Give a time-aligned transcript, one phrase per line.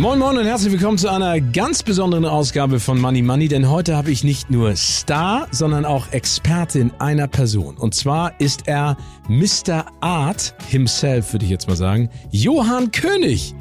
[0.00, 3.98] Moin Moin und herzlich willkommen zu einer ganz besonderen Ausgabe von Money Money, denn heute
[3.98, 7.76] habe ich nicht nur Star, sondern auch Expertin einer Person.
[7.76, 8.96] Und zwar ist er
[9.28, 9.84] Mr.
[10.00, 13.54] Art himself, würde ich jetzt mal sagen, Johann König.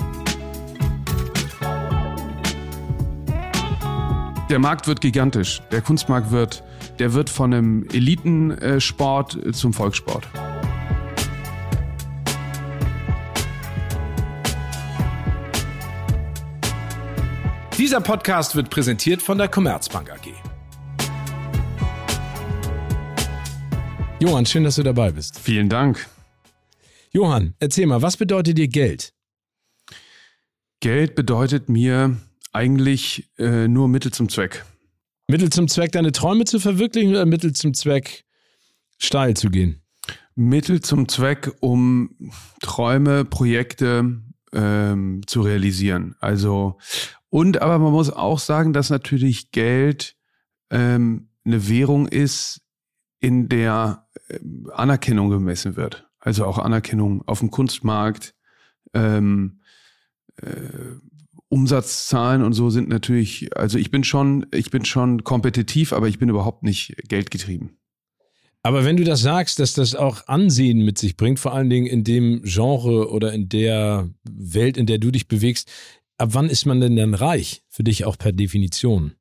[4.50, 5.62] Der Markt wird gigantisch.
[5.74, 6.64] Der Kunstmarkt wird,
[7.00, 10.26] der wird von einem Elitensport zum Volkssport.
[17.80, 20.34] Dieser Podcast wird präsentiert von der Commerzbank AG.
[24.20, 25.40] Johann, schön, dass du dabei bist.
[25.40, 26.06] Vielen Dank.
[27.14, 29.14] Johann, erzähl mal, was bedeutet dir Geld?
[30.82, 32.18] Geld bedeutet mir
[32.52, 34.66] eigentlich äh, nur Mittel zum Zweck.
[35.30, 38.26] Mittel zum Zweck, deine Träume zu verwirklichen oder Mittel zum Zweck,
[38.98, 39.82] steil zu gehen?
[40.36, 42.30] Mittel zum Zweck, um
[42.62, 46.18] Träume, Projekte ähm, zu realisieren.
[46.20, 46.78] Also
[47.30, 50.16] und aber man muss auch sagen, dass natürlich Geld
[50.72, 52.62] ähm, eine Währung ist,
[53.20, 54.40] in der äh,
[54.74, 56.08] Anerkennung gemessen wird.
[56.20, 58.36] Also auch Anerkennung auf dem Kunstmarkt.
[58.94, 59.62] Ähm,
[60.38, 60.98] äh,
[61.50, 66.20] Umsatzzahlen und so sind natürlich, also ich bin schon, ich bin schon kompetitiv, aber ich
[66.20, 67.80] bin überhaupt nicht geldgetrieben.
[68.62, 71.88] Aber wenn du das sagst, dass das auch Ansehen mit sich bringt, vor allen Dingen
[71.88, 75.72] in dem Genre oder in der Welt, in der du dich bewegst,
[76.20, 77.64] ab wann ist man denn dann reich?
[77.70, 79.14] Für dich auch per Definition.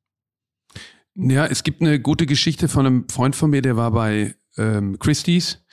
[1.15, 4.99] Ja, es gibt eine gute Geschichte von einem Freund von mir, der war bei ähm,
[4.99, 5.63] Christie's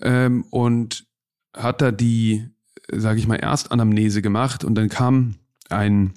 [0.00, 1.06] ähm, und
[1.54, 2.48] hat da die,
[2.90, 5.36] sage ich mal, Erstanamnese gemacht und dann kam
[5.68, 6.14] ein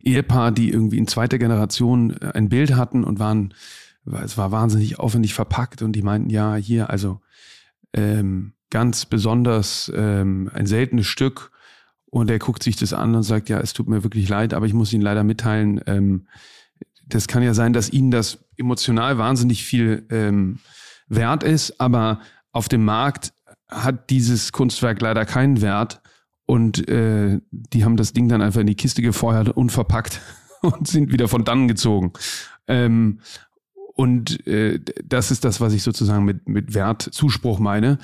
[0.00, 3.54] Ehepaar, die irgendwie in zweiter Generation äh, ein Bild hatten und waren,
[4.22, 7.20] es war wahnsinnig aufwendig verpackt und die meinten, ja, hier, also
[7.94, 11.50] ähm, ganz besonders ähm, ein seltenes Stück
[12.14, 14.66] und er guckt sich das an und sagt, ja, es tut mir wirklich leid, aber
[14.66, 16.28] ich muss Ihnen leider mitteilen, ähm,
[17.08, 20.60] das kann ja sein, dass Ihnen das emotional wahnsinnig viel ähm,
[21.08, 22.20] wert ist, aber
[22.52, 23.32] auf dem Markt
[23.68, 26.02] hat dieses Kunstwerk leider keinen Wert
[26.46, 30.20] und äh, die haben das Ding dann einfach in die Kiste gefeuert, unverpackt
[30.62, 32.12] und sind wieder von dann gezogen.
[32.68, 33.18] Ähm,
[33.96, 37.98] und äh, das ist das, was ich sozusagen mit, mit Wertzuspruch meine.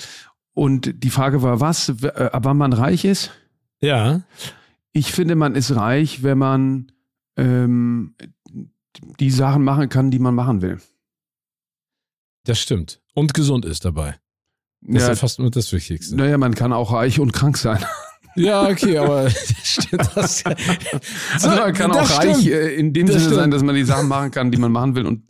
[0.53, 3.31] Und die Frage war, was, äh, ab wann man reich ist?
[3.81, 4.23] Ja.
[4.93, 6.93] Ich finde, man ist reich, wenn man
[7.37, 8.15] ähm,
[9.19, 10.81] die Sachen machen kann, die man machen will.
[12.45, 13.01] Das stimmt.
[13.15, 14.19] Und gesund ist dabei.
[14.83, 16.17] Das ja, ist ja fast nur das Wichtigste.
[16.17, 17.85] Naja, man kann auch reich und krank sein.
[18.37, 19.29] Ja, okay, aber
[19.63, 20.55] stimmt das ja.
[21.33, 22.55] Also man kann auch reich stimmt.
[22.55, 23.41] Äh, in dem das Sinne stimmt.
[23.41, 25.29] sein, dass man die Sachen machen kann, die man machen will und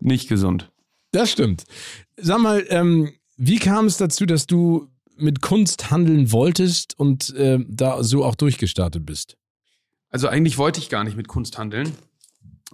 [0.00, 0.70] nicht gesund.
[1.12, 1.64] Das stimmt.
[2.16, 4.88] Sag mal, ähm, wie kam es dazu, dass du
[5.20, 9.36] mit Kunst handeln wolltest und äh, da so auch durchgestartet bist?
[10.10, 11.92] Also eigentlich wollte ich gar nicht mit Kunst handeln,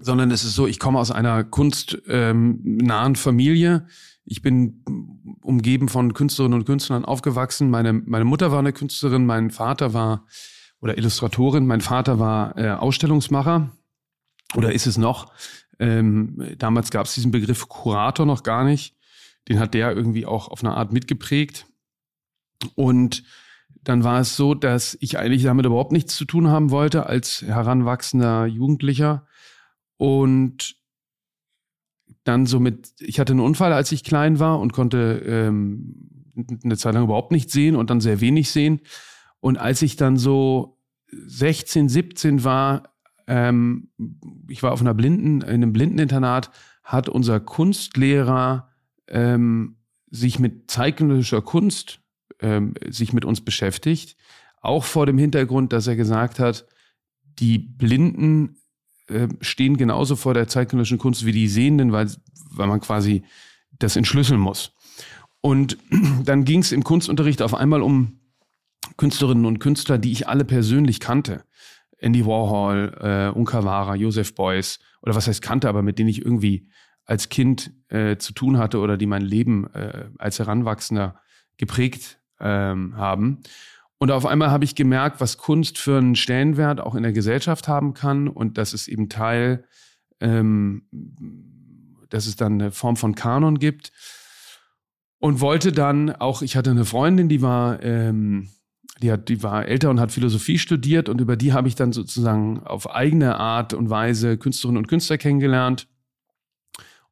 [0.00, 3.86] sondern es ist so, ich komme aus einer kunstnahen ähm, Familie.
[4.24, 4.82] Ich bin
[5.42, 7.70] umgeben von Künstlerinnen und Künstlern aufgewachsen.
[7.70, 10.26] Meine, meine Mutter war eine Künstlerin, mein Vater war
[10.80, 13.70] oder Illustratorin, mein Vater war äh, Ausstellungsmacher
[14.54, 15.32] oder ist es noch.
[15.78, 18.94] Ähm, damals gab es diesen Begriff Kurator noch gar nicht.
[19.48, 21.66] Den hat der irgendwie auch auf eine Art mitgeprägt.
[22.74, 23.24] Und
[23.82, 27.42] dann war es so, dass ich eigentlich damit überhaupt nichts zu tun haben wollte als
[27.42, 29.26] heranwachsender Jugendlicher.
[29.96, 30.76] Und
[32.24, 36.24] dann so mit, ich hatte einen Unfall, als ich klein war und konnte ähm,
[36.64, 38.80] eine Zeit lang überhaupt nicht sehen und dann sehr wenig sehen.
[39.40, 40.78] Und als ich dann so
[41.12, 42.94] 16, 17 war,
[43.28, 43.90] ähm,
[44.48, 46.50] ich war auf einer Blinden, in einem Blindeninternat,
[46.82, 48.68] hat unser Kunstlehrer
[49.08, 49.76] ähm,
[50.10, 52.00] sich mit zeichnischer Kunst
[52.40, 54.16] ähm, sich mit uns beschäftigt.
[54.60, 56.66] Auch vor dem Hintergrund, dass er gesagt hat,
[57.38, 58.56] die Blinden
[59.08, 62.10] äh, stehen genauso vor der zeitgenössischen Kunst wie die Sehenden, weil,
[62.50, 63.24] weil man quasi
[63.78, 64.72] das entschlüsseln muss.
[65.40, 65.78] Und
[66.24, 68.20] dann ging es im Kunstunterricht auf einmal um
[68.96, 71.44] Künstlerinnen und Künstler, die ich alle persönlich kannte.
[71.98, 76.68] Andy Warhol, äh, Unkawara, Joseph Beuys oder was heißt kannte, aber mit denen ich irgendwie
[77.04, 81.20] als Kind äh, zu tun hatte oder die mein Leben äh, als Heranwachsender
[81.56, 83.40] geprägt ähm, haben.
[83.98, 87.66] Und auf einmal habe ich gemerkt, was Kunst für einen Stellenwert auch in der Gesellschaft
[87.66, 89.64] haben kann und dass es eben Teil
[90.20, 90.82] ähm,
[92.08, 93.92] dass es dann eine Form von Kanon gibt.
[95.18, 98.50] Und wollte dann auch, ich hatte eine Freundin, die war, ähm,
[99.00, 101.92] die, hat, die war älter und hat Philosophie studiert und über die habe ich dann
[101.92, 105.88] sozusagen auf eigene Art und Weise Künstlerinnen und Künstler kennengelernt.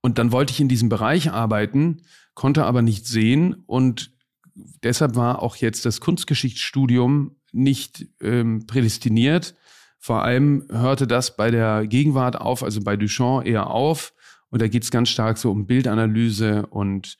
[0.02, 2.02] Und dann wollte ich in diesem Bereich arbeiten,
[2.34, 4.12] konnte aber nicht sehen und
[4.54, 9.54] deshalb war auch jetzt das Kunstgeschichtsstudium nicht ähm, prädestiniert.
[9.98, 14.12] Vor allem hörte das bei der Gegenwart auf, also bei Duchamp eher auf.
[14.50, 17.18] Und da geht es ganz stark so um Bildanalyse und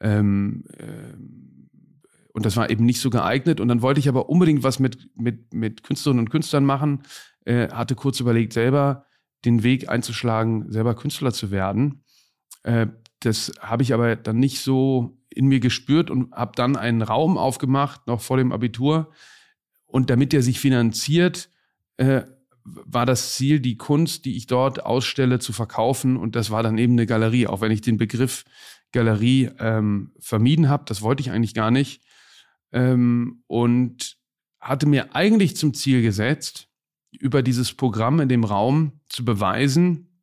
[0.00, 1.14] ähm, äh,
[2.36, 3.60] und das war eben nicht so geeignet.
[3.60, 7.00] Und dann wollte ich aber unbedingt was mit, mit, mit Künstlerinnen und Künstlern machen.
[7.46, 9.06] Äh, hatte kurz überlegt, selber
[9.46, 12.04] den Weg einzuschlagen, selber Künstler zu werden.
[12.62, 12.88] Äh,
[13.20, 17.36] das habe ich aber dann nicht so in mir gespürt und habe dann einen Raum
[17.36, 19.12] aufgemacht, noch vor dem Abitur.
[19.86, 21.50] Und damit der sich finanziert,
[21.98, 22.22] äh,
[22.64, 26.16] war das Ziel, die Kunst, die ich dort ausstelle, zu verkaufen.
[26.16, 28.44] Und das war dann eben eine Galerie, auch wenn ich den Begriff
[28.92, 30.84] Galerie ähm, vermieden habe.
[30.86, 32.02] Das wollte ich eigentlich gar nicht.
[32.72, 34.16] Ähm, und
[34.58, 36.68] hatte mir eigentlich zum Ziel gesetzt,
[37.12, 40.15] über dieses Programm in dem Raum zu beweisen,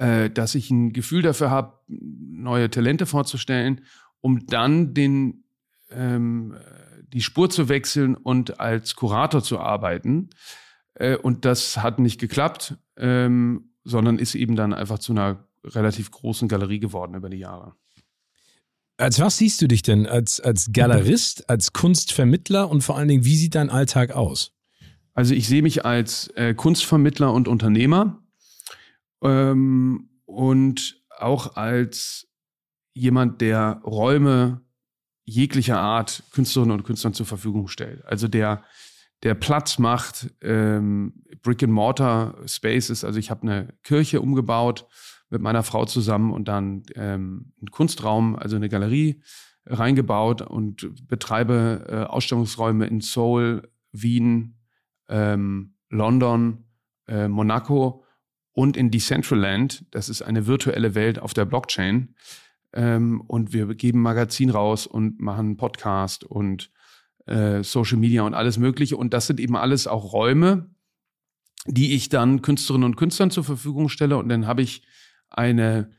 [0.00, 3.82] äh, dass ich ein Gefühl dafür habe, neue Talente vorzustellen,
[4.22, 5.44] um dann den,
[5.90, 6.56] ähm,
[7.12, 10.30] die Spur zu wechseln und als Kurator zu arbeiten.
[10.94, 16.10] Äh, und das hat nicht geklappt, ähm, sondern ist eben dann einfach zu einer relativ
[16.10, 17.74] großen Galerie geworden über die Jahre.
[18.96, 20.06] Als was siehst du dich denn?
[20.06, 24.54] Als, als Galerist, als Kunstvermittler und vor allen Dingen, wie sieht dein Alltag aus?
[25.12, 28.22] Also ich sehe mich als äh, Kunstvermittler und Unternehmer
[29.22, 32.28] ähm, und auch als
[32.92, 34.62] jemand, der Räume
[35.24, 38.04] jeglicher Art Künstlerinnen und Künstlern zur Verfügung stellt.
[38.04, 38.64] Also der,
[39.22, 43.04] der Platz macht, ähm, Brick and Mortar Spaces.
[43.04, 44.86] Also ich habe eine Kirche umgebaut
[45.28, 49.22] mit meiner Frau zusammen und dann ähm, einen Kunstraum, also eine Galerie
[49.66, 54.58] reingebaut und betreibe äh, Ausstellungsräume in Seoul, Wien,
[55.08, 56.64] ähm, London,
[57.06, 58.04] äh, Monaco
[58.52, 59.84] und in Decentraland.
[59.90, 62.14] Das ist eine virtuelle Welt auf der Blockchain.
[62.72, 66.70] Ähm, und wir geben Magazin raus und machen Podcast und
[67.26, 68.96] äh, Social Media und alles Mögliche.
[68.96, 70.70] Und das sind eben alles auch Räume,
[71.66, 74.16] die ich dann Künstlerinnen und Künstlern zur Verfügung stelle.
[74.16, 74.86] Und dann habe ich
[75.30, 75.90] eine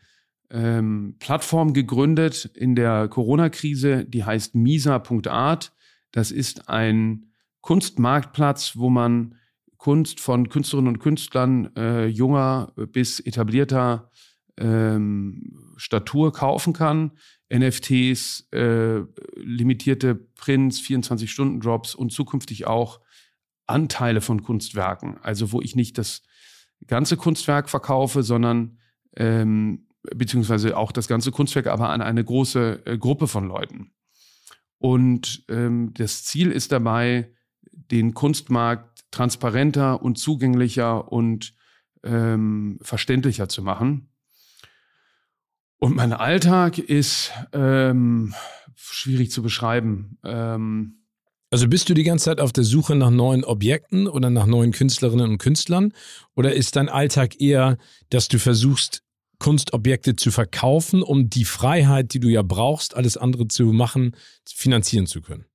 [0.49, 5.73] ähm, Plattform gegründet in der Corona-Krise, die heißt misa.art.
[6.11, 7.31] Das ist ein
[7.61, 9.35] Kunstmarktplatz, wo man
[9.81, 14.11] Kunst von Künstlerinnen und Künstlern äh, junger bis etablierter
[14.57, 17.13] ähm, Statur kaufen kann.
[17.51, 18.99] NFTs, äh,
[19.37, 22.99] limitierte Prints, 24-Stunden-Drops und zukünftig auch
[23.65, 25.17] Anteile von Kunstwerken.
[25.23, 26.21] Also wo ich nicht das
[26.85, 28.77] ganze Kunstwerk verkaufe, sondern
[29.17, 33.95] ähm, beziehungsweise auch das ganze Kunstwerk, aber an eine große äh, Gruppe von Leuten.
[34.77, 37.33] Und ähm, das Ziel ist dabei,
[37.71, 41.53] den Kunstmarkt transparenter und zugänglicher und
[42.03, 44.09] ähm, verständlicher zu machen.
[45.77, 48.33] Und mein Alltag ist ähm,
[48.75, 50.17] schwierig zu beschreiben.
[50.23, 51.01] Ähm,
[51.49, 54.71] also bist du die ganze Zeit auf der Suche nach neuen Objekten oder nach neuen
[54.71, 55.91] Künstlerinnen und Künstlern?
[56.35, 57.77] Oder ist dein Alltag eher,
[58.09, 59.03] dass du versuchst,
[59.39, 64.15] Kunstobjekte zu verkaufen, um die Freiheit, die du ja brauchst, alles andere zu machen,
[64.45, 65.45] finanzieren zu können?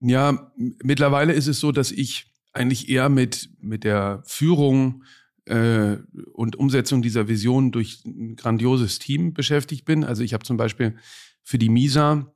[0.00, 5.04] Ja, mittlerweile ist es so, dass ich eigentlich eher mit, mit der Führung
[5.46, 5.96] äh,
[6.32, 10.04] und Umsetzung dieser Vision durch ein grandioses Team beschäftigt bin.
[10.04, 10.96] Also ich habe zum Beispiel
[11.42, 12.32] für die MISA,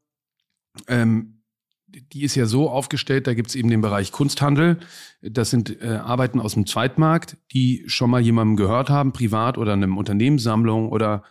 [0.89, 1.43] ähm,
[1.89, 4.79] die ist ja so aufgestellt, da gibt es eben den Bereich Kunsthandel.
[5.23, 9.73] Das sind äh, Arbeiten aus dem Zweitmarkt, die schon mal jemandem gehört haben, privat oder
[9.73, 11.23] einem Unternehmenssammlung oder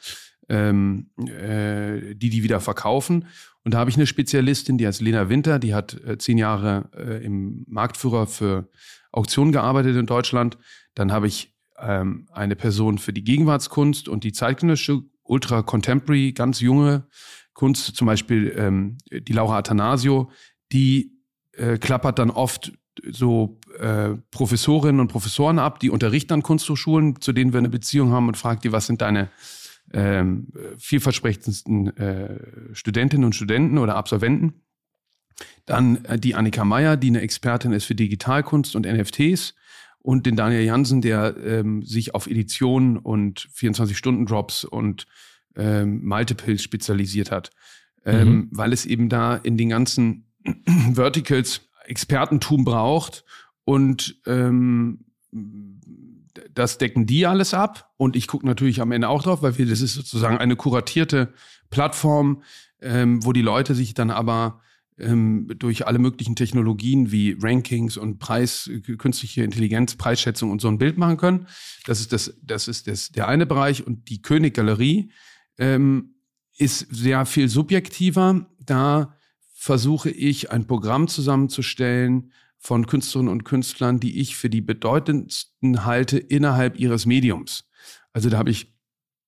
[0.48, 3.25] ähm, äh, die die wieder verkaufen.
[3.65, 6.89] Und da habe ich eine Spezialistin, die heißt Lena Winter, die hat äh, zehn Jahre
[6.95, 8.69] äh, im Marktführer für
[9.12, 10.60] Auktionen gearbeitet in Deutschland.
[10.93, 16.62] Dann habe ich ähm, eine Person für die Gegenwartskunst und die zeitgenössische Ultra Contemporary, ganz
[16.62, 17.07] junge
[17.53, 20.29] Kunst, zum Beispiel ähm, die Laura Athanasio,
[20.72, 21.13] die
[21.53, 22.72] äh, klappert dann oft
[23.10, 28.12] so äh, Professorinnen und Professoren ab, die unterrichten an Kunsthochschulen, zu denen wir eine Beziehung
[28.12, 29.29] haben und fragt die, was sind deine
[29.96, 30.48] ähm,
[30.78, 32.38] vielversprechendsten äh,
[32.74, 34.62] Studentinnen und Studenten oder Absolventen.
[35.66, 39.56] Dann äh, die Annika Meyer, die eine Expertin ist für Digitalkunst und NFTs.
[40.00, 45.08] Und den Daniel Jansen, der ähm, sich auf Editionen und 24-Stunden-Drops und
[45.56, 47.50] ähm, Multiples spezialisiert hat.
[48.06, 48.50] Ähm, mhm.
[48.52, 50.28] Weil es eben da in den ganzen
[50.94, 53.24] Verticals Expertentum braucht
[53.64, 55.06] und ähm,
[56.54, 59.66] das decken die alles ab und ich gucke natürlich am Ende auch drauf, weil wir,
[59.66, 61.34] das ist sozusagen eine kuratierte
[61.70, 62.44] Plattform,
[62.82, 64.62] ähm, wo die Leute sich dann aber
[64.98, 70.78] ähm, durch alle möglichen Technologien wie Rankings und Preis, künstliche Intelligenz, Preisschätzung und so ein
[70.78, 71.48] Bild machen können.
[71.86, 75.12] Das ist das, das ist das, der eine Bereich und die König-Galerie
[75.58, 76.16] ähm,
[76.58, 78.46] ist sehr viel subjektiver.
[78.60, 79.16] Da
[79.54, 82.32] versuche ich ein Programm zusammenzustellen,
[82.65, 87.69] von Künstlerinnen und Künstlern, die ich für die bedeutendsten halte innerhalb ihres Mediums.
[88.12, 88.74] Also da habe ich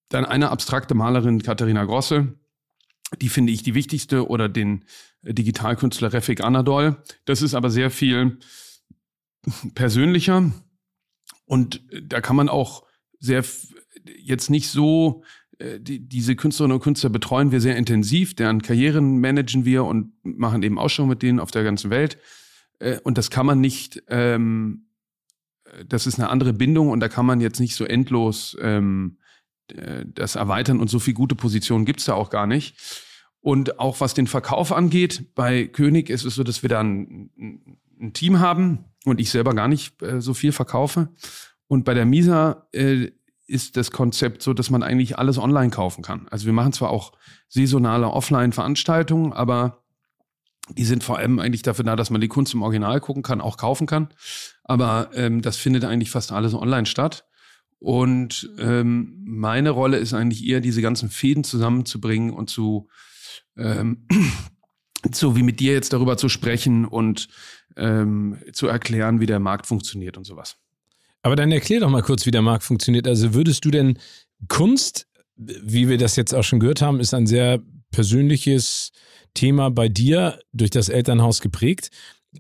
[0.10, 2.34] dann eine abstrakte Malerin, Katharina Grosse,
[3.22, 4.86] die finde ich die wichtigste, oder den
[5.22, 6.98] Digitalkünstler Refik Anadol.
[7.26, 8.40] Das ist aber sehr viel
[9.76, 10.52] persönlicher
[11.46, 12.88] und da kann man auch
[13.20, 13.46] sehr
[14.18, 15.24] jetzt nicht so
[15.60, 20.14] äh, die, diese Künstlerinnen und Künstler betreuen wir sehr intensiv, deren Karrieren managen wir und
[20.24, 22.18] machen eben Ausstellungen mit denen auf der ganzen Welt.
[22.80, 24.88] Äh, und das kann man nicht, ähm,
[25.86, 29.18] das ist eine andere Bindung und da kann man jetzt nicht so endlos ähm,
[29.72, 32.76] äh, das erweitern und so viel gute Positionen gibt's da auch gar nicht.
[33.40, 37.30] Und auch was den Verkauf angeht, bei König ist es so, dass wir da ein,
[38.00, 41.10] ein Team haben und ich selber gar nicht äh, so viel verkaufe.
[41.68, 43.12] Und bei der Misa äh,
[43.46, 46.28] ist das Konzept so, dass man eigentlich alles online kaufen kann.
[46.30, 47.14] Also wir machen zwar auch
[47.48, 49.84] saisonale Offline-Veranstaltungen, aber
[50.70, 53.42] die sind vor allem eigentlich dafür da, dass man die Kunst im Original gucken kann,
[53.42, 54.10] auch kaufen kann.
[54.64, 57.26] Aber ähm, das findet eigentlich fast alles online statt.
[57.80, 62.90] Und ähm, meine Rolle ist eigentlich eher, diese ganzen Fäden zusammenzubringen und zu,
[63.56, 64.08] ähm,
[65.12, 67.28] so wie mit dir jetzt darüber zu sprechen und
[67.76, 70.58] ähm, zu erklären, wie der Markt funktioniert und sowas.
[71.22, 73.08] Aber dann erklär doch mal kurz, wie der Markt funktioniert.
[73.08, 74.00] Also würdest du denn
[74.48, 78.92] Kunst, wie wir das jetzt auch schon gehört haben, ist ein sehr persönliches
[79.34, 81.90] Thema bei dir durch das Elternhaus geprägt.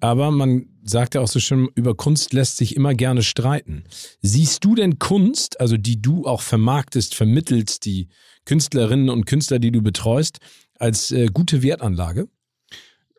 [0.01, 3.83] Aber man sagt ja auch so schön, über Kunst lässt sich immer gerne streiten.
[4.21, 8.09] Siehst du denn Kunst, also die du auch vermarktest, vermittelst, die
[8.45, 10.39] Künstlerinnen und Künstler, die du betreust,
[10.79, 12.27] als äh, gute Wertanlage?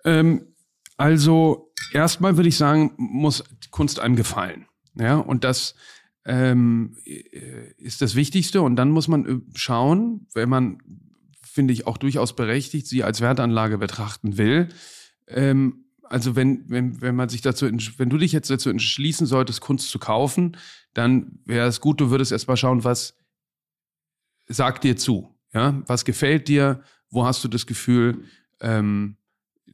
[0.05, 0.55] Ähm,
[0.97, 4.67] also erstmal würde ich sagen, muss Kunst einem gefallen.
[4.95, 5.75] Ja, und das
[6.25, 8.63] ähm, äh, ist das Wichtigste.
[8.63, 10.79] Und dann muss man äh, schauen, wenn man
[11.59, 14.69] finde ich, auch durchaus berechtigt, sie als Wertanlage betrachten will.
[15.27, 19.61] Ähm, also wenn, wenn, wenn man sich dazu, wenn du dich jetzt dazu entschließen solltest,
[19.61, 20.57] Kunst zu kaufen,
[20.95, 23.17] dann wäre es gut, du würdest erstmal schauen, was
[24.47, 25.35] sagt dir zu?
[25.53, 26.81] Ja, was gefällt dir?
[27.11, 28.23] Wo hast du das Gefühl,
[28.61, 29.17] ähm,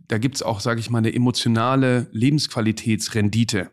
[0.08, 3.70] da es auch, sage ich mal, eine emotionale Lebensqualitätsrendite,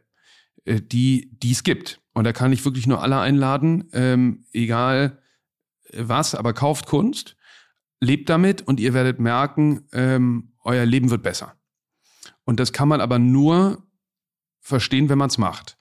[0.66, 2.02] äh, die, es gibt.
[2.14, 5.18] Und da kann ich wirklich nur alle einladen, ähm, egal
[5.94, 7.38] was, aber kauft Kunst
[8.02, 11.56] lebt damit und ihr werdet merken, ähm, euer Leben wird besser.
[12.44, 13.88] Und das kann man aber nur
[14.60, 15.78] verstehen, wenn man es macht.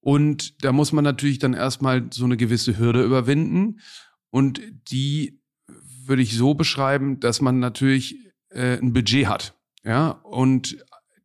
[0.00, 3.80] Und da muss man natürlich dann erstmal so eine gewisse Hürde überwinden.
[4.30, 5.40] Und die
[6.06, 8.18] würde ich so beschreiben, dass man natürlich
[8.50, 9.54] äh, ein Budget hat.
[9.82, 10.84] Ja, und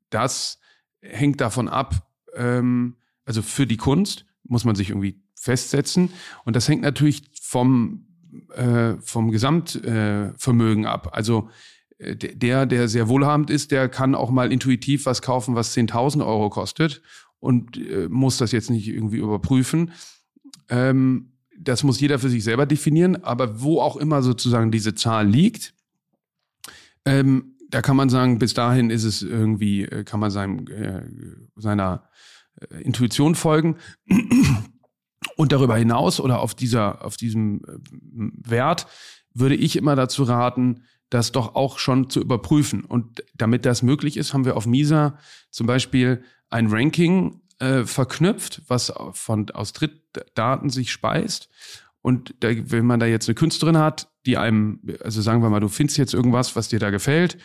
[0.09, 0.59] das
[1.01, 6.11] hängt davon ab, ähm, also für die Kunst muss man sich irgendwie festsetzen.
[6.45, 8.08] Und das hängt natürlich vom
[8.55, 11.09] äh, vom Gesamtvermögen äh, ab.
[11.13, 11.49] Also
[11.97, 16.25] äh, der, der sehr wohlhabend ist, der kann auch mal intuitiv was kaufen, was 10.000
[16.25, 17.01] Euro kostet
[17.39, 19.91] und äh, muss das jetzt nicht irgendwie überprüfen.
[20.69, 25.27] Ähm, das muss jeder für sich selber definieren, aber wo auch immer sozusagen diese Zahl
[25.27, 25.73] liegt,
[27.05, 31.03] ähm, da kann man sagen, bis dahin ist es irgendwie, äh, kann man seinem, äh,
[31.55, 32.09] seiner
[32.59, 33.77] äh, Intuition folgen.
[35.35, 38.87] Und darüber hinaus oder auf dieser, auf diesem äh, Wert
[39.33, 42.85] würde ich immer dazu raten, das doch auch schon zu überprüfen.
[42.85, 45.17] Und damit das möglich ist, haben wir auf Misa
[45.49, 51.49] zum Beispiel ein Ranking äh, verknüpft, was von aus Drittdaten sich speist.
[52.01, 55.59] Und da, wenn man da jetzt eine Künstlerin hat, die einem, also sagen wir mal,
[55.59, 57.37] du findest jetzt irgendwas, was dir da gefällt,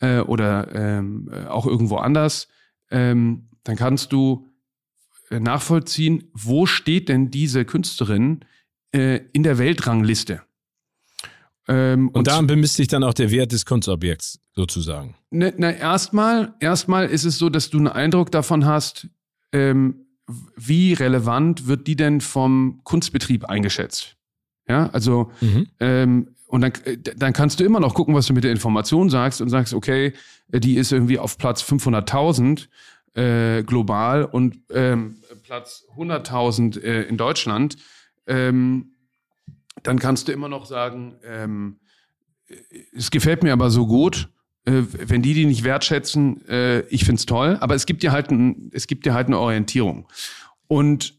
[0.00, 2.48] äh, oder ähm, äh, auch irgendwo anders,
[2.90, 4.52] ähm, dann kannst du
[5.30, 8.44] nachvollziehen, wo steht denn diese Künstlerin
[8.92, 10.42] äh, in der Weltrangliste?
[11.68, 15.16] Ähm, und, und daran bemisst sich dann auch der Wert des Kunstobjekts sozusagen.
[15.30, 19.08] Na, ne, na erstmal, erstmal ist es so, dass du einen Eindruck davon hast,
[19.52, 20.06] ähm,
[20.56, 24.16] wie relevant wird die denn vom Kunstbetrieb eingeschätzt?
[24.68, 25.66] Ja, also mhm.
[25.78, 29.10] ähm, und dann, äh, dann kannst du immer noch gucken, was du mit der Information
[29.10, 30.12] sagst und sagst, okay,
[30.48, 32.68] die ist irgendwie auf Platz 500.000
[33.16, 37.76] äh, global und ähm, Platz 100.000 äh, in Deutschland,
[38.26, 38.92] ähm,
[39.82, 41.80] dann kannst du immer noch sagen, ähm,
[42.92, 44.28] es gefällt mir aber so gut,
[44.64, 48.30] äh, wenn die die nicht wertschätzen, äh, ich find's toll, aber es gibt dir halt
[48.30, 50.08] ein, es gibt dir halt eine Orientierung.
[50.66, 51.14] Und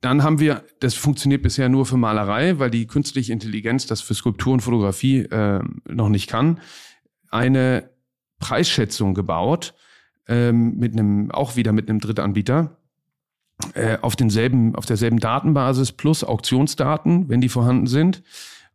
[0.00, 4.14] dann haben wir, das funktioniert bisher nur für Malerei, weil die künstliche Intelligenz das für
[4.14, 6.60] Skulptur und Fotografie äh, noch nicht kann,
[7.30, 7.90] eine
[8.38, 9.74] Preisschätzung gebaut,
[10.28, 12.76] ähm, mit einem, auch wieder mit einem Drittanbieter,
[13.74, 18.22] äh, auf denselben, auf derselben Datenbasis plus Auktionsdaten, wenn die vorhanden sind.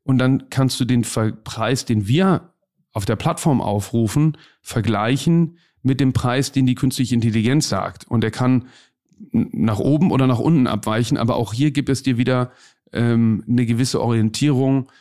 [0.03, 1.03] Und dann kannst du den
[1.43, 2.53] Preis, den wir
[2.91, 8.07] auf der Plattform aufrufen, vergleichen mit dem Preis, den die künstliche Intelligenz sagt.
[8.07, 8.67] Und er kann
[9.31, 12.51] nach oben oder nach unten abweichen, aber auch hier gibt es dir wieder
[12.91, 14.91] ähm, eine gewisse Orientierung,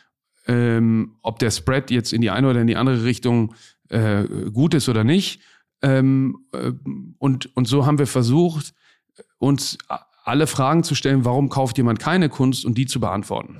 [0.47, 3.55] ähm, ob der Spread jetzt in die eine oder in die andere Richtung
[3.89, 5.41] äh, gut ist oder nicht.
[5.81, 6.71] Ähm, äh,
[7.17, 8.73] und, und so haben wir versucht,
[9.39, 9.77] uns
[10.23, 13.57] alle Fragen zu stellen, warum kauft jemand keine Kunst und die zu beantworten.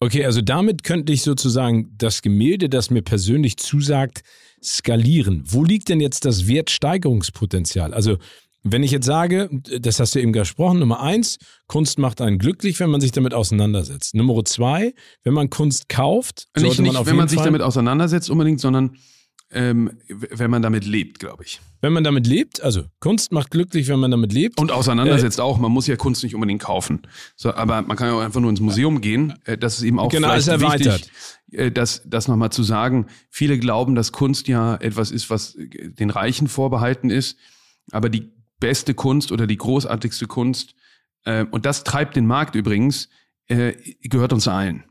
[0.00, 4.22] Okay, also damit könnte ich sozusagen das Gemälde, das mir persönlich zusagt,
[4.62, 5.42] skalieren.
[5.46, 7.92] Wo liegt denn jetzt das Wertsteigerungspotenzial?
[7.94, 8.18] Also
[8.62, 9.48] wenn ich jetzt sage,
[9.80, 13.34] das hast du eben gesprochen, Nummer eins, Kunst macht einen glücklich, wenn man sich damit
[13.34, 14.14] auseinandersetzt.
[14.14, 17.36] Nummer zwei, wenn man Kunst kauft, sollte nicht, nicht man auf wenn jeden man sich
[17.36, 18.96] Fall, damit auseinandersetzt unbedingt, sondern
[19.50, 21.60] ähm, wenn man damit lebt, glaube ich.
[21.80, 24.60] wenn man damit lebt, also Kunst macht glücklich, wenn man damit lebt.
[24.60, 25.58] Und auseinandersetzt auch.
[25.58, 27.02] Man muss ja Kunst nicht unbedingt kaufen.
[27.34, 29.34] So, aber man kann ja auch einfach nur ins Museum gehen.
[29.44, 31.10] Äh, Das ist eben auch Genau, vielleicht wichtig,
[31.52, 33.06] äh, das, das nochmal zu sagen.
[33.30, 37.38] Viele glauben, dass Kunst ja etwas ist, was äh, den Reichen vorbehalten ist.
[37.90, 40.74] Aber die beste Kunst oder die großartigste Kunst,
[41.24, 43.08] äh, und das treibt den Markt übrigens,
[43.46, 44.84] äh, gehört uns allen.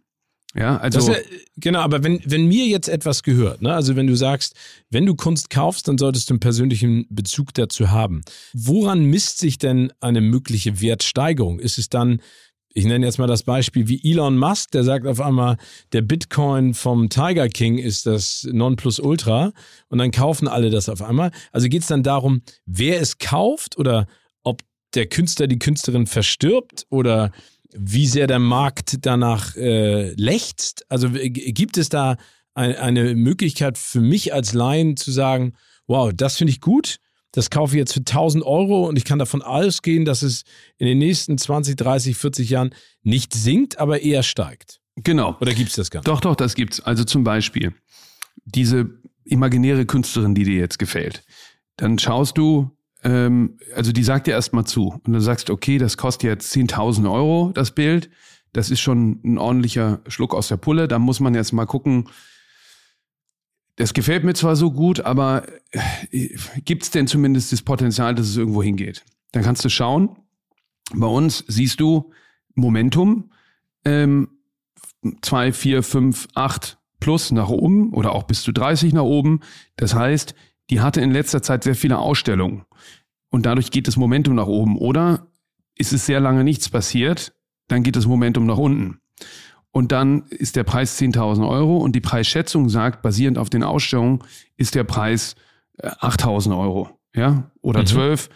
[0.56, 1.12] Ja, also.
[1.12, 1.18] Ja,
[1.58, 4.56] genau, aber wenn, wenn mir jetzt etwas gehört, ne, also wenn du sagst,
[4.90, 8.22] wenn du Kunst kaufst, dann solltest du einen persönlichen Bezug dazu haben.
[8.54, 11.60] Woran misst sich denn eine mögliche Wertsteigerung?
[11.60, 12.22] Ist es dann,
[12.74, 15.58] ich nenne jetzt mal das Beispiel wie Elon Musk, der sagt auf einmal,
[15.92, 19.52] der Bitcoin vom Tiger King ist das Nonplusultra
[19.90, 21.32] und dann kaufen alle das auf einmal.
[21.52, 24.08] Also geht es dann darum, wer es kauft oder
[24.44, 24.62] ob
[24.96, 27.32] der Künstler, die Künstlerin verstirbt oder
[27.74, 30.86] wie sehr der Markt danach äh, lechzt?
[30.90, 32.18] Also gibt es da
[32.54, 35.54] ein, eine Möglichkeit für mich als Laien zu sagen,
[35.88, 36.98] wow, das finde ich gut,
[37.32, 40.44] das kaufe ich jetzt für 1000 Euro und ich kann davon ausgehen, dass es
[40.78, 44.80] in den nächsten 20, 30, 40 Jahren nicht sinkt, aber eher steigt.
[44.96, 45.38] genau.
[45.40, 46.08] Oder gibt es das gar nicht?
[46.08, 46.80] Doch, doch, das gibt's.
[46.80, 47.74] Also zum Beispiel
[48.46, 48.90] diese
[49.24, 51.24] imaginäre Künstlerin, die dir jetzt gefällt.
[51.76, 52.72] Dann schaust du,
[53.08, 56.54] ähm, also die sagt dir erstmal zu und dann sagst du, okay, das kostet jetzt
[56.54, 58.10] 10.000 Euro, das Bild.
[58.52, 60.90] Das ist schon ein ordentlicher Schluck aus der Pulle.
[60.90, 62.10] Da muss man jetzt mal gucken,
[63.78, 66.30] das gefällt mir zwar so gut, aber äh,
[66.66, 69.06] gibt's denn zumindest das Potenzial, dass es irgendwo hingeht?
[69.32, 70.18] Dann kannst du schauen.
[70.94, 72.12] Bei uns siehst du
[72.56, 73.32] Momentum,
[73.86, 74.30] ähm,
[75.22, 79.42] 2, 4, 5, 8 plus nach oben oder auch bis zu 30 nach oben.
[79.78, 80.36] Das heißt,
[80.70, 82.66] die hatte in letzter Zeit sehr viele Ausstellungen
[83.30, 84.78] und dadurch geht das Momentum nach oben.
[84.78, 85.28] Oder
[85.76, 87.34] ist es sehr lange nichts passiert,
[87.68, 89.00] dann geht das Momentum nach unten.
[89.72, 94.20] Und dann ist der Preis 10.000 Euro und die Preisschätzung sagt, basierend auf den Ausstellungen,
[94.56, 95.36] ist der Preis
[95.78, 96.90] äh, 8.000 Euro.
[97.14, 97.86] Ja, oder Mhm.
[97.86, 98.30] 12.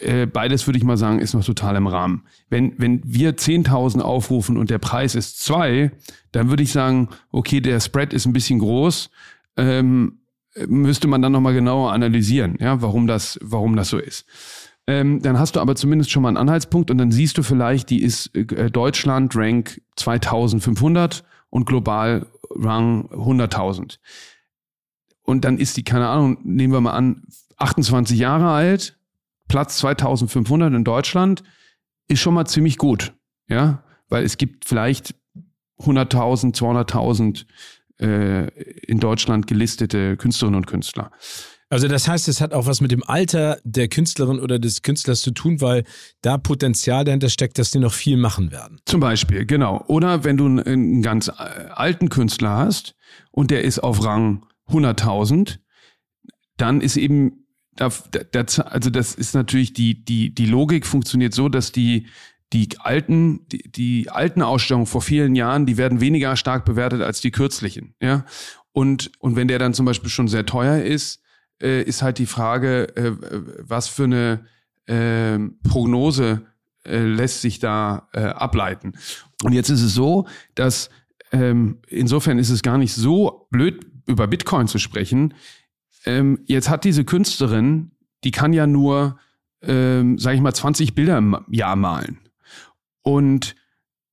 [0.00, 2.24] Äh, Beides würde ich mal sagen, ist noch total im Rahmen.
[2.48, 5.90] Wenn, wenn wir 10.000 aufrufen und der Preis ist 2,
[6.32, 9.10] dann würde ich sagen, okay, der Spread ist ein bisschen groß.
[9.58, 10.20] Ähm,
[10.66, 14.26] müsste man dann nochmal genauer analysieren, ja, warum das, warum das so ist.
[14.86, 17.88] Ähm, dann hast du aber zumindest schon mal einen Anhaltspunkt und dann siehst du vielleicht,
[17.90, 23.98] die ist äh, Deutschland Rank 2500 und global Rang 100.000.
[25.22, 27.22] Und dann ist die, keine Ahnung, nehmen wir mal an,
[27.56, 28.98] 28 Jahre alt,
[29.48, 31.42] Platz 2500 in Deutschland,
[32.08, 33.14] ist schon mal ziemlich gut,
[33.48, 35.14] ja, weil es gibt vielleicht
[35.78, 37.46] 100.000, 200.000
[38.04, 38.46] äh,
[38.86, 41.10] in Deutschland gelistete Künstlerinnen und Künstler.
[41.70, 45.22] Also das heißt, es hat auch was mit dem Alter der Künstlerin oder des Künstlers
[45.22, 45.84] zu tun, weil
[46.20, 48.80] da Potenzial dahinter steckt, dass die noch viel machen werden.
[48.84, 49.82] Zum Beispiel, genau.
[49.88, 52.94] Oder wenn du einen, ganz äh, alten Künstler hast
[53.30, 55.58] und der ist auf Rang 100.000,
[56.58, 57.46] dann ist eben,
[57.80, 58.02] also
[58.90, 62.06] das ist natürlich die, die, die Logik funktioniert so, dass die,
[62.54, 67.20] die alten, die, die alten Ausstellungen vor vielen Jahren, die werden weniger stark bewertet als
[67.20, 68.24] die kürzlichen, ja.
[68.72, 71.20] Und, und wenn der dann zum Beispiel schon sehr teuer ist,
[71.62, 73.12] äh, ist halt die Frage, äh,
[73.60, 74.46] was für eine
[74.86, 75.38] äh,
[75.68, 76.42] Prognose
[76.84, 78.94] äh, lässt sich da äh, ableiten.
[79.42, 80.90] Und jetzt ist es so, dass
[81.32, 85.34] ähm, insofern ist es gar nicht so blöd, über Bitcoin zu sprechen.
[86.04, 87.92] Ähm, jetzt hat diese Künstlerin,
[88.24, 89.18] die kann ja nur,
[89.62, 92.18] ähm, sage ich mal, 20 Bilder im Jahr malen.
[93.04, 93.54] Und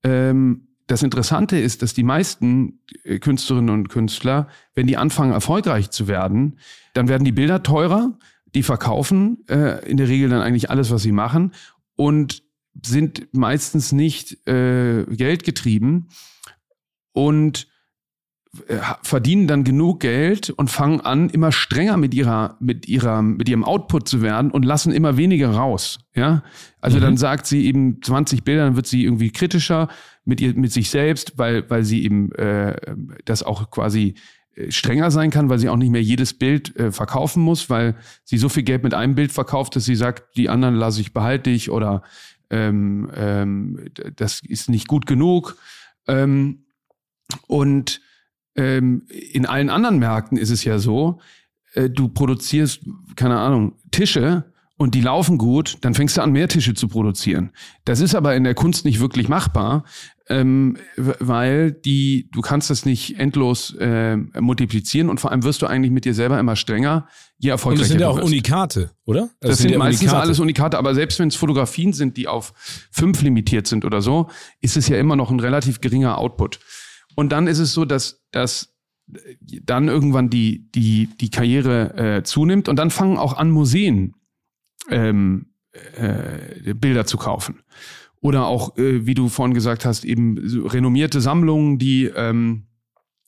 [0.03, 5.89] ähm, das Interessante ist, dass die meisten äh, Künstlerinnen und Künstler, wenn die anfangen, erfolgreich
[5.89, 6.59] zu werden,
[6.93, 8.17] dann werden die Bilder teurer,
[8.53, 11.53] die verkaufen äh, in der Regel dann eigentlich alles, was sie machen.
[11.95, 12.43] Und
[12.85, 16.07] sind meistens nicht äh, geldgetrieben
[17.13, 17.67] und
[19.01, 23.63] verdienen dann genug Geld und fangen an, immer strenger mit ihrer, mit ihrer, mit ihrem
[23.63, 25.99] Output zu werden und lassen immer weniger raus.
[26.13, 26.43] Ja,
[26.81, 27.01] also mhm.
[27.01, 29.87] dann sagt sie eben 20 Bilder, dann wird sie irgendwie kritischer
[30.25, 32.75] mit ihr, mit sich selbst, weil, weil sie eben äh,
[33.23, 34.15] das auch quasi
[34.55, 37.95] äh, strenger sein kann, weil sie auch nicht mehr jedes Bild äh, verkaufen muss, weil
[38.25, 41.13] sie so viel Geld mit einem Bild verkauft, dass sie sagt, die anderen lasse ich
[41.13, 42.03] behalte ich oder
[42.49, 43.85] ähm, ähm,
[44.17, 45.55] das ist nicht gut genug.
[46.05, 46.65] Ähm,
[47.47, 48.01] und
[48.55, 51.19] ähm, in allen anderen Märkten ist es ja so,
[51.73, 52.81] äh, du produzierst,
[53.15, 57.51] keine Ahnung, Tische und die laufen gut, dann fängst du an, mehr Tische zu produzieren.
[57.85, 59.83] Das ist aber in der Kunst nicht wirklich machbar,
[60.27, 65.67] ähm, weil die, du kannst das nicht endlos äh, multiplizieren und vor allem wirst du
[65.67, 68.25] eigentlich mit dir selber immer strenger, je erfolgreicher Und das sind ja auch.
[68.25, 69.29] Unikate, oder?
[69.39, 70.21] Das, das sind, sind ja meistens Unikate.
[70.23, 72.53] alles Unikate, aber selbst wenn es Fotografien sind, die auf
[72.91, 74.29] fünf limitiert sind oder so,
[74.61, 76.59] ist es ja immer noch ein relativ geringer Output.
[77.15, 78.73] Und dann ist es so, dass, dass
[79.07, 84.15] dann irgendwann die, die, die Karriere äh, zunimmt und dann fangen auch an Museen
[84.89, 85.47] ähm,
[85.95, 87.61] äh, Bilder zu kaufen.
[88.21, 92.67] Oder auch, äh, wie du vorhin gesagt hast, eben so renommierte Sammlungen, die ähm,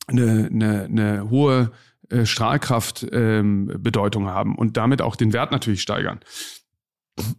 [0.07, 1.71] eine, eine, eine hohe
[2.09, 3.71] äh, Strahlkraft ähm,
[4.25, 6.19] haben und damit auch den Wert natürlich steigern.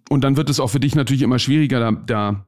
[0.08, 2.46] Und dann wird es auch für dich natürlich immer schwieriger, da, da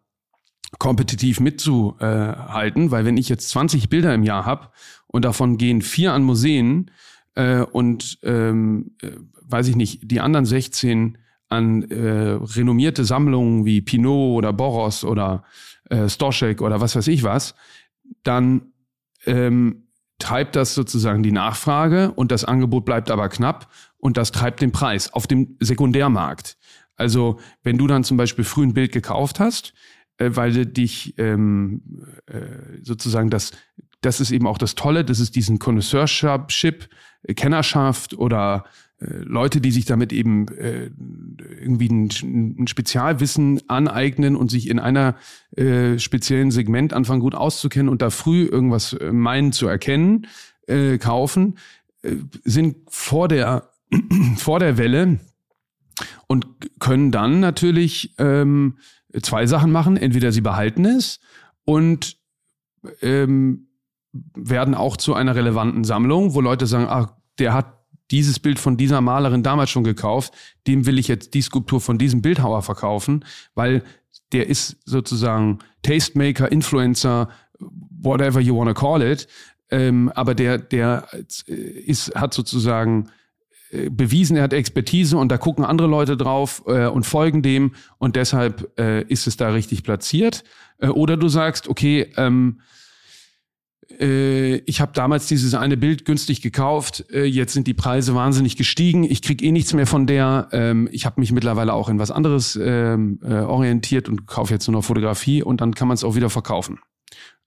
[0.79, 4.69] kompetitiv mitzuhalten, weil wenn ich jetzt 20 Bilder im Jahr habe
[5.07, 6.91] und davon gehen vier an Museen
[7.35, 9.11] äh, und ähm, äh,
[9.43, 15.45] weiß ich nicht, die anderen 16 an äh, renommierte Sammlungen wie Pinot oder Boros oder
[15.89, 17.55] äh, Stoschek oder was weiß ich was,
[18.23, 18.73] dann
[19.25, 19.87] ähm,
[20.19, 24.73] treibt das sozusagen die Nachfrage und das Angebot bleibt aber knapp und das treibt den
[24.73, 26.57] Preis auf dem Sekundärmarkt.
[26.97, 29.75] Also wenn du dann zum Beispiel früh ein Bild gekauft hast,
[30.19, 31.83] weil du dich ähm,
[32.27, 33.53] äh, sozusagen das,
[34.01, 36.89] das ist eben auch das Tolle, das ist diesen Connoisseurship,
[37.23, 38.65] äh, Kennerschaft oder
[38.99, 40.91] äh, Leute, die sich damit eben äh,
[41.61, 42.09] irgendwie ein,
[42.59, 45.17] ein, Spezialwissen aneignen und sich in einer
[45.57, 50.27] äh, speziellen Segment anfangen gut auszukennen und da früh irgendwas äh, meinen zu erkennen,
[50.67, 51.59] äh, kaufen,
[52.03, 53.71] äh, sind vor der
[54.37, 55.21] vor der Welle
[56.27, 56.47] und
[56.81, 58.79] können dann natürlich ähm,
[59.23, 59.97] zwei Sachen machen.
[59.97, 61.21] Entweder sie behalten es
[61.65, 62.17] und
[63.03, 63.69] ähm,
[64.35, 67.77] werden auch zu einer relevanten Sammlung, wo Leute sagen, ach, der hat
[68.11, 70.33] dieses Bild von dieser Malerin damals schon gekauft,
[70.67, 73.25] dem will ich jetzt die Skulptur von diesem Bildhauer verkaufen,
[73.55, 73.83] weil
[74.33, 79.27] der ist sozusagen Tastemaker, Influencer, whatever you want to call it.
[79.71, 81.09] Ähm, aber der, der
[81.57, 83.11] ist, hat sozusagen äh,
[83.91, 88.17] bewiesen, er hat Expertise und da gucken andere Leute drauf äh, und folgen dem und
[88.17, 90.45] deshalb äh, ist es da richtig platziert.
[90.79, 92.61] Äh, oder du sagst, okay, ähm,
[94.01, 98.57] äh, ich habe damals dieses eine Bild günstig gekauft, äh, jetzt sind die Preise wahnsinnig
[98.57, 101.99] gestiegen, ich krieg eh nichts mehr von der, ähm, ich habe mich mittlerweile auch in
[101.99, 105.95] was anderes ähm, äh, orientiert und kaufe jetzt nur noch Fotografie und dann kann man
[105.95, 106.79] es auch wieder verkaufen.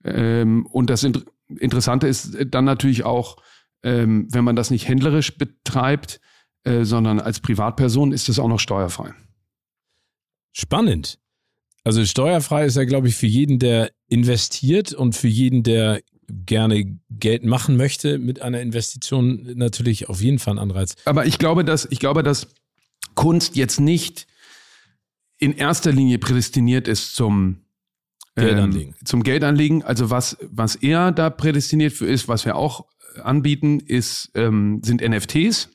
[0.04, 1.22] Ähm, und das Inter
[1.58, 3.36] Interessante ist dann natürlich auch,
[3.82, 6.20] ähm, wenn man das nicht händlerisch betreibt,
[6.64, 9.14] äh, sondern als Privatperson, ist das auch noch steuerfrei.
[10.52, 11.18] Spannend.
[11.84, 16.98] Also steuerfrei ist ja, glaube ich, für jeden, der investiert und für jeden, der gerne
[17.10, 20.94] Geld machen möchte mit einer Investition natürlich auf jeden Fall ein Anreiz.
[21.04, 22.48] Aber ich glaube, dass, ich glaube, dass
[23.14, 24.26] Kunst jetzt nicht
[25.38, 27.64] in erster Linie prädestiniert ist zum
[28.36, 28.94] Geldanlegen.
[28.98, 29.82] Ähm, zum Geldanlegen.
[29.82, 32.86] Also was, was er da prädestiniert für ist, was wir auch
[33.22, 35.68] anbieten, ist, ähm, sind NFTs.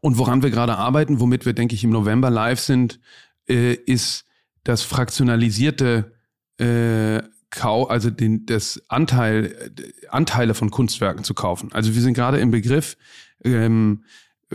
[0.00, 3.00] Und woran wir gerade arbeiten, womit wir, denke ich, im November live sind,
[3.48, 4.24] äh, ist
[4.64, 6.12] das fraktionalisierte
[6.58, 9.72] äh, Kau, also den, das Anteil,
[10.10, 11.70] Anteile von Kunstwerken zu kaufen.
[11.72, 12.96] Also wir sind gerade im Begriff,
[13.44, 14.04] ähm,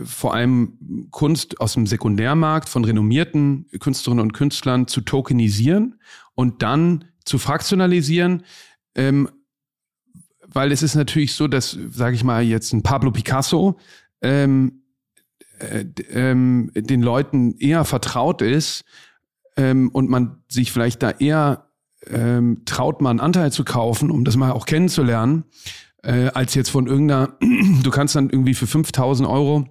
[0.02, 6.00] vor allem Kunst aus dem Sekundärmarkt von renommierten Künstlerinnen und Künstlern zu tokenisieren
[6.34, 8.44] und dann zu fraktionalisieren,
[8.94, 9.28] ähm,
[10.52, 13.78] weil es ist natürlich so, dass, sage ich mal, jetzt ein Pablo Picasso
[14.20, 14.82] ähm,
[15.58, 18.84] äh, ähm, den Leuten eher vertraut ist
[19.56, 21.68] ähm, und man sich vielleicht da eher
[22.06, 25.44] ähm, traut, mal einen Anteil zu kaufen, um das mal auch kennenzulernen,
[26.02, 27.36] äh, als jetzt von irgendeiner,
[27.82, 29.66] du kannst dann irgendwie für 5000 Euro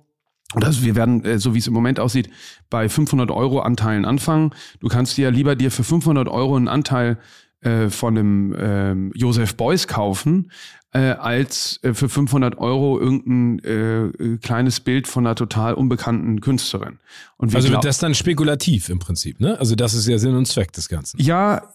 [0.54, 2.30] also wir werden, äh, so wie es im Moment aussieht,
[2.70, 4.52] bei 500 Euro Anteilen anfangen.
[4.80, 7.18] Du kannst dir lieber dir für 500 Euro einen Anteil
[7.62, 10.52] äh, von einem ähm, Joseph Beuys kaufen,
[10.94, 16.42] äh, als äh, für 500 Euro irgendein äh, äh, kleines Bild von einer total unbekannten
[16.42, 17.00] Künstlerin.
[17.38, 19.58] Und also wird das dann spekulativ im Prinzip, ne?
[19.60, 21.22] Also das ist ja Sinn und Zweck des Ganzen.
[21.22, 21.74] Ja,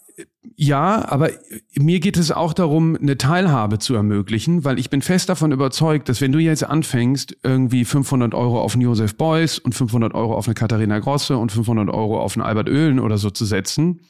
[0.54, 1.30] ja, aber
[1.74, 6.08] mir geht es auch darum, eine Teilhabe zu ermöglichen, weil ich bin fest davon überzeugt,
[6.08, 10.34] dass wenn du jetzt anfängst, irgendwie 500 Euro auf einen Joseph Beuys und 500 Euro
[10.34, 14.00] auf eine Katharina Grosse und 500 Euro auf einen Albert Oehlen oder so zu setzen,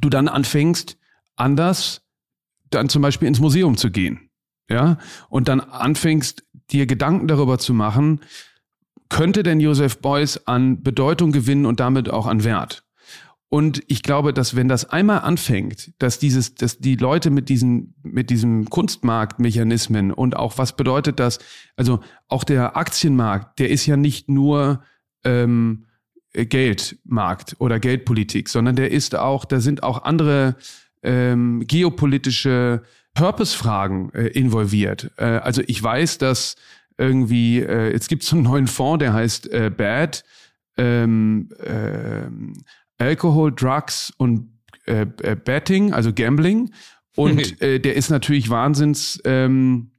[0.00, 0.98] du dann anfängst,
[1.36, 2.02] anders
[2.70, 4.30] dann zum Beispiel ins Museum zu gehen.
[4.68, 8.20] Ja, und dann anfängst, dir Gedanken darüber zu machen,
[9.10, 12.84] könnte denn Joseph Beuys an Bedeutung gewinnen und damit auch an Wert?
[13.50, 17.94] Und ich glaube, dass wenn das einmal anfängt, dass dieses, dass die Leute mit diesen,
[18.02, 21.38] mit diesem Kunstmarktmechanismen und auch was bedeutet das,
[21.76, 24.82] also auch der Aktienmarkt, der ist ja nicht nur
[25.22, 25.86] ähm,
[26.34, 30.56] Geldmarkt oder Geldpolitik, sondern der ist auch, da sind auch andere
[31.02, 32.82] ähm, geopolitische
[33.14, 35.12] Purpose-Fragen äh, involviert.
[35.16, 36.56] Äh, also ich weiß, dass
[36.98, 40.24] irgendwie, äh, jetzt gibt es einen neuen Fonds, der heißt äh, BAD,
[40.76, 44.50] ähm, äh, Alcohol, Drugs und
[44.86, 46.72] äh, äh, Betting, also Gambling.
[47.16, 49.92] Und der ist natürlich Wahnsinns, ähm,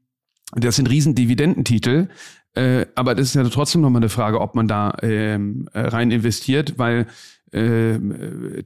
[0.54, 2.10] das sind riesen Dividendentitel.
[2.56, 6.12] Äh, aber das ist ja trotzdem nochmal eine Frage, ob man da ähm, äh, rein
[6.12, 7.08] investiert, weil
[7.52, 8.00] äh,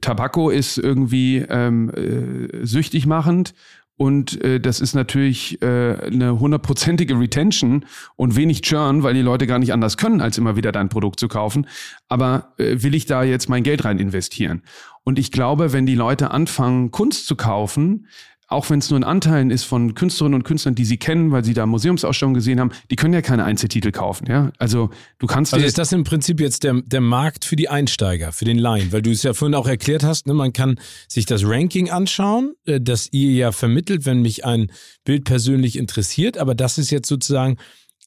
[0.00, 3.54] Tabako ist irgendwie ähm, äh, süchtig machend
[4.00, 7.84] und äh, das ist natürlich äh, eine hundertprozentige Retention
[8.16, 11.20] und wenig Churn, weil die Leute gar nicht anders können, als immer wieder dein Produkt
[11.20, 11.66] zu kaufen.
[12.08, 14.62] Aber äh, will ich da jetzt mein Geld rein investieren?
[15.04, 18.06] Und ich glaube, wenn die Leute anfangen, Kunst zu kaufen,
[18.50, 21.44] auch wenn es nur in Anteilen ist von Künstlerinnen und Künstlern, die sie kennen, weil
[21.44, 24.26] sie da Museumsausstellungen gesehen haben, die können ja keine Einzeltitel kaufen.
[24.28, 24.52] Ja?
[24.58, 25.54] Also du kannst.
[25.54, 28.90] Also ist das im Prinzip jetzt der, der Markt für die Einsteiger, für den Laien,
[28.90, 32.54] weil du es ja vorhin auch erklärt hast, ne, man kann sich das Ranking anschauen,
[32.66, 34.72] äh, das ihr ja vermittelt, wenn mich ein
[35.04, 37.56] Bild persönlich interessiert, aber das ist jetzt sozusagen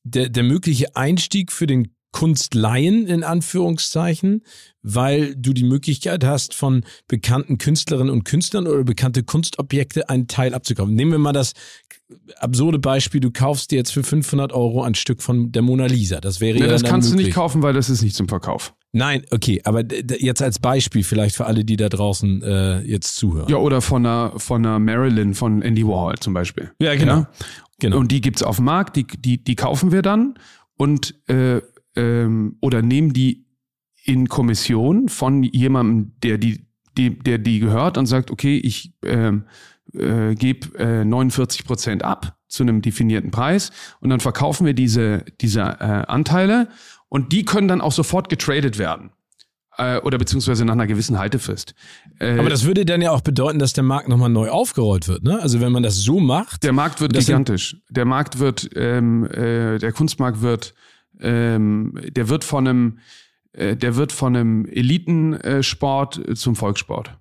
[0.03, 4.43] der, der mögliche Einstieg für den Kunstlaien in Anführungszeichen,
[4.81, 10.53] weil du die Möglichkeit hast, von bekannten Künstlerinnen und Künstlern oder bekannte Kunstobjekte einen Teil
[10.53, 10.95] abzukaufen.
[10.95, 11.51] Nehmen wir mal das
[12.37, 16.21] absurde Beispiel, du kaufst dir jetzt für 500 Euro ein Stück von der Mona Lisa.
[16.21, 17.25] Das wäre ja, ja das kannst möglich.
[17.25, 18.73] du nicht kaufen, weil das ist nicht zum Verkauf.
[18.91, 19.83] Nein, okay, aber
[20.19, 23.49] jetzt als Beispiel vielleicht für alle, die da draußen äh, jetzt zuhören.
[23.49, 26.71] Ja, oder von einer, von einer Marilyn von Andy Warhol zum Beispiel.
[26.79, 27.21] Ja, genau.
[27.21, 27.29] Ja?
[27.79, 27.97] genau.
[27.97, 30.35] Und die gibt's auf dem Markt, die, die, die kaufen wir dann
[30.77, 31.61] und äh,
[31.95, 33.45] ähm, oder nehmen die
[34.03, 36.65] in Kommission von jemandem, der die,
[36.97, 39.45] die, der die gehört und sagt, okay, ich ähm,
[39.93, 45.25] äh, gebe äh, 49 Prozent ab zu einem definierten Preis und dann verkaufen wir diese,
[45.41, 46.67] diese äh, Anteile
[47.09, 49.11] und die können dann auch sofort getradet werden
[49.77, 51.73] äh, oder beziehungsweise nach einer gewissen Haltefrist.
[52.19, 55.23] Äh, Aber das würde dann ja auch bedeuten, dass der Markt nochmal neu aufgerollt wird,
[55.23, 55.39] ne?
[55.41, 56.63] Also wenn man das so macht.
[56.63, 57.77] Der Markt wird gigantisch.
[57.89, 60.73] Der Markt wird, ähm, äh, der Kunstmarkt wird
[61.23, 62.99] ähm, der wird von einem,
[63.53, 67.17] äh, der wird von einem Elitensport zum Volkssport.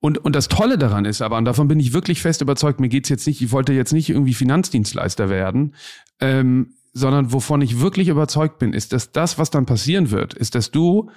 [0.00, 2.88] Und, und das Tolle daran ist aber, und davon bin ich wirklich fest überzeugt, mir
[2.88, 5.74] geht's jetzt nicht, ich wollte jetzt nicht irgendwie Finanzdienstleister werden,
[6.20, 10.54] ähm, sondern wovon ich wirklich überzeugt bin, ist, dass das, was dann passieren wird, ist,
[10.54, 11.10] dass du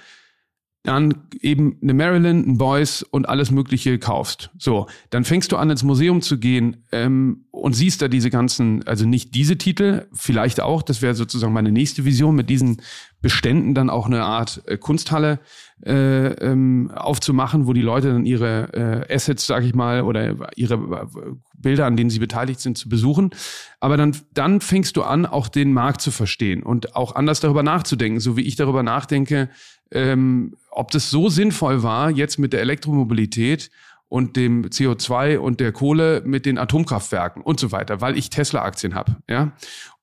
[0.84, 4.50] dann eben eine Maryland, ein Boys und alles Mögliche kaufst.
[4.58, 8.84] So, dann fängst du an, ins Museum zu gehen ähm, und siehst da diese ganzen,
[8.86, 12.82] also nicht diese Titel, vielleicht auch, das wäre sozusagen meine nächste Vision, mit diesen
[13.20, 15.38] Beständen dann auch eine Art äh, Kunsthalle
[15.86, 20.74] äh, ähm, aufzumachen, wo die Leute dann ihre äh, Assets, sag ich mal, oder ihre
[20.74, 23.30] äh, Bilder, an denen sie beteiligt sind, zu besuchen.
[23.78, 27.62] Aber dann, dann fängst du an, auch den Markt zu verstehen und auch anders darüber
[27.62, 29.48] nachzudenken, so wie ich darüber nachdenke,
[29.92, 33.70] ähm, ob das so sinnvoll war, jetzt mit der Elektromobilität
[34.08, 38.94] und dem CO2 und der Kohle mit den Atomkraftwerken und so weiter, weil ich Tesla-Aktien
[38.94, 39.16] habe.
[39.28, 39.52] Ja?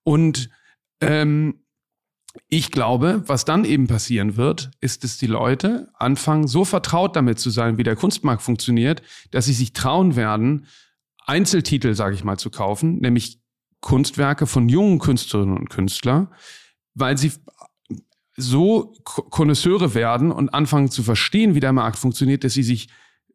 [0.04, 0.50] Und
[1.02, 1.62] ähm,
[2.48, 7.40] ich glaube, was dann eben passieren wird, ist, dass die Leute anfangen, so vertraut damit
[7.40, 9.02] zu sein, wie der Kunstmarkt funktioniert,
[9.32, 10.68] dass sie sich trauen werden,
[11.26, 13.40] Einzeltitel, sage ich mal, zu kaufen, nämlich
[13.82, 16.30] Kunstwerke von jungen Künstlerinnen und Künstlern,
[16.96, 17.32] weil sie
[18.40, 22.90] so Konnoisseure werden und anfangen zu verstehen, wie der Markt funktioniert, dass sie sich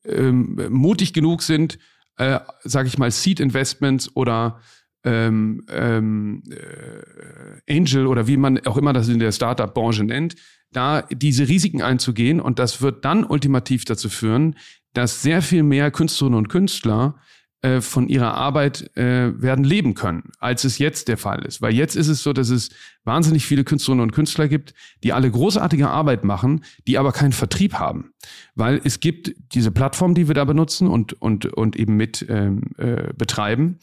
[0.04, 1.78] ähm, mutig genug sind,
[2.16, 4.60] äh, sage ich mal, Seed Investments oder
[5.04, 10.36] ähm, ähm, äh, Angel oder wie man auch immer das in der Startup-Branche nennt,
[10.72, 12.40] da diese Risiken einzugehen.
[12.40, 14.56] Und das wird dann ultimativ dazu führen,
[14.92, 17.16] dass sehr viel mehr Künstlerinnen und Künstler
[17.64, 21.62] äh, von ihrer Arbeit äh, werden leben können, als es jetzt der Fall ist.
[21.62, 22.68] Weil jetzt ist es so, dass es
[23.04, 27.72] wahnsinnig viele Künstlerinnen und Künstler gibt, die alle großartige Arbeit machen, die aber keinen Vertrieb
[27.72, 28.12] haben.
[28.54, 32.64] Weil es gibt diese Plattform, die wir da benutzen und, und, und eben mit ähm,
[32.76, 33.78] äh, betreiben,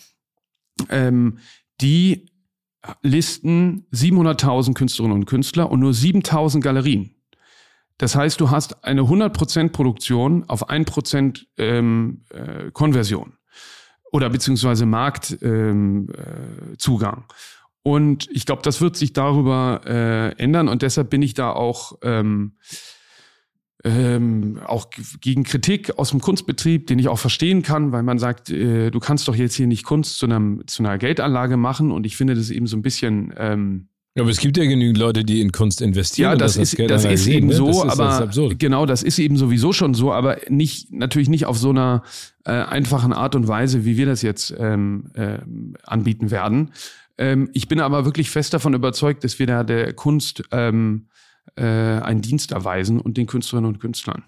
[0.89, 1.39] ähm,
[1.81, 2.27] die
[3.01, 7.15] listen 700.000 Künstlerinnen und Künstler und nur 7.000 Galerien.
[7.97, 13.33] Das heißt, du hast eine 100% Produktion auf 1% ähm, äh, Konversion
[14.11, 15.39] oder beziehungsweise Marktzugang.
[15.41, 16.07] Ähm,
[16.99, 17.33] äh,
[17.83, 21.97] und ich glaube, das wird sich darüber äh, ändern und deshalb bin ich da auch
[22.03, 22.53] ähm,
[23.83, 24.87] ähm, auch
[25.21, 28.99] gegen Kritik aus dem Kunstbetrieb, den ich auch verstehen kann, weil man sagt, äh, du
[28.99, 32.35] kannst doch jetzt hier nicht Kunst zu, einem, zu einer Geldanlage machen und ich finde
[32.35, 33.87] das eben so ein bisschen ähm,
[34.19, 36.31] aber es gibt ja genügend Leute, die in Kunst investieren.
[36.31, 37.53] Ja, das, das ist, das ist eben ne?
[37.53, 41.45] so, das aber das genau, das ist eben sowieso schon so, aber nicht natürlich nicht
[41.45, 42.03] auf so einer
[42.45, 45.37] äh, einfachen Art und Weise, wie wir das jetzt ähm, äh,
[45.83, 46.71] anbieten werden.
[47.17, 51.07] Ähm, ich bin aber wirklich fest davon überzeugt, dass wir da der Kunst ähm,
[51.55, 54.23] äh, einen Dienst erweisen und den Künstlerinnen und Künstlern.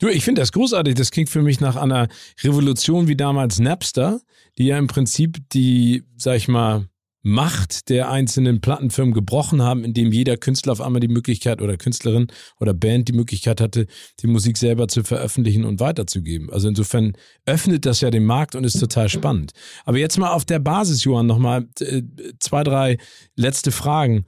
[0.00, 0.94] Du, ich finde das großartig.
[0.96, 2.08] Das klingt für mich nach einer
[2.42, 4.20] Revolution wie damals Napster,
[4.58, 6.88] die ja im Prinzip die, sag ich mal,
[7.26, 12.26] Macht der einzelnen Plattenfirmen gebrochen haben, indem jeder Künstler auf einmal die Möglichkeit oder Künstlerin
[12.60, 13.86] oder Band die Möglichkeit hatte,
[14.20, 16.50] die Musik selber zu veröffentlichen und weiterzugeben.
[16.50, 17.14] Also insofern
[17.46, 19.52] öffnet das ja den Markt und ist total spannend.
[19.86, 22.02] Aber jetzt mal auf der Basis, Johann, nochmal äh,
[22.40, 22.98] zwei, drei
[23.36, 24.26] letzte Fragen.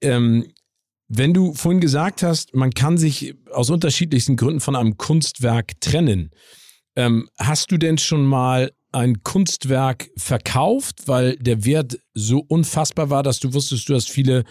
[0.00, 0.46] Ähm,
[1.08, 6.30] wenn du vorhin gesagt hast, man kann sich aus unterschiedlichsten Gründen von einem Kunstwerk trennen,
[6.96, 13.22] ähm, hast du denn schon mal ein Kunstwerk verkauft, weil der Wert so unfassbar war,
[13.22, 14.44] dass du wusstest, du hast viele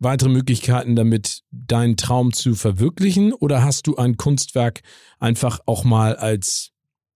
[0.00, 3.32] weitere Möglichkeiten damit, deinen Traum zu verwirklichen?
[3.32, 4.80] Oder hast du ein Kunstwerk
[5.20, 6.72] einfach auch mal als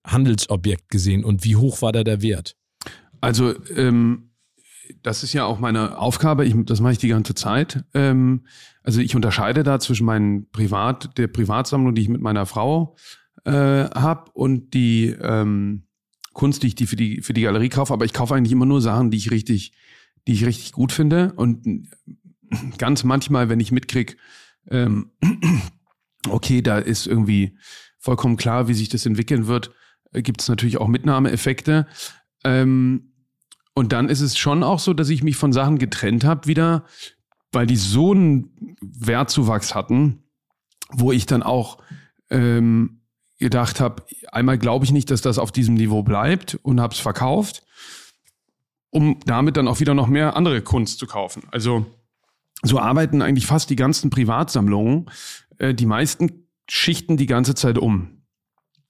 [0.06, 2.54] Handelsobjekt gesehen und wie hoch war da der Wert?
[3.20, 4.30] Also, ähm,
[5.02, 7.84] das ist ja auch meine Aufgabe, ich, das mache ich die ganze Zeit.
[7.92, 8.46] Ähm,
[8.84, 12.94] also ich unterscheide da zwischen meinen Privat, der Privatsammlung, die ich mit meiner Frau
[13.44, 15.88] äh, habe und die ähm,
[16.38, 18.64] Kunst, die ich die für die für die Galerie kaufe, aber ich kaufe eigentlich immer
[18.64, 19.72] nur Sachen, die ich richtig,
[20.29, 21.33] die ich richtig gut finde.
[21.35, 21.88] Und
[22.79, 24.16] ganz manchmal, wenn ich mitkrieg,
[24.70, 25.11] ähm,
[26.29, 27.59] okay, da ist irgendwie
[27.98, 29.72] vollkommen klar, wie sich das entwickeln wird,
[30.12, 31.88] äh, gibt es natürlich auch Mitnahmeeffekte.
[32.44, 33.12] Ähm,
[33.74, 36.85] und dann ist es schon auch so, dass ich mich von Sachen getrennt habe wieder,
[37.51, 40.22] weil die so einen Wertzuwachs hatten,
[40.90, 41.79] wo ich dann auch
[42.31, 42.97] ähm,
[43.38, 47.01] gedacht habe, einmal glaube ich nicht, dass das auf diesem Niveau bleibt und habe es
[47.01, 47.62] verkauft,
[48.90, 51.44] um damit dann auch wieder noch mehr andere Kunst zu kaufen.
[51.51, 51.87] Also
[52.62, 55.07] so arbeiten eigentlich fast die ganzen Privatsammlungen.
[55.59, 58.24] Äh, die meisten schichten die ganze Zeit um.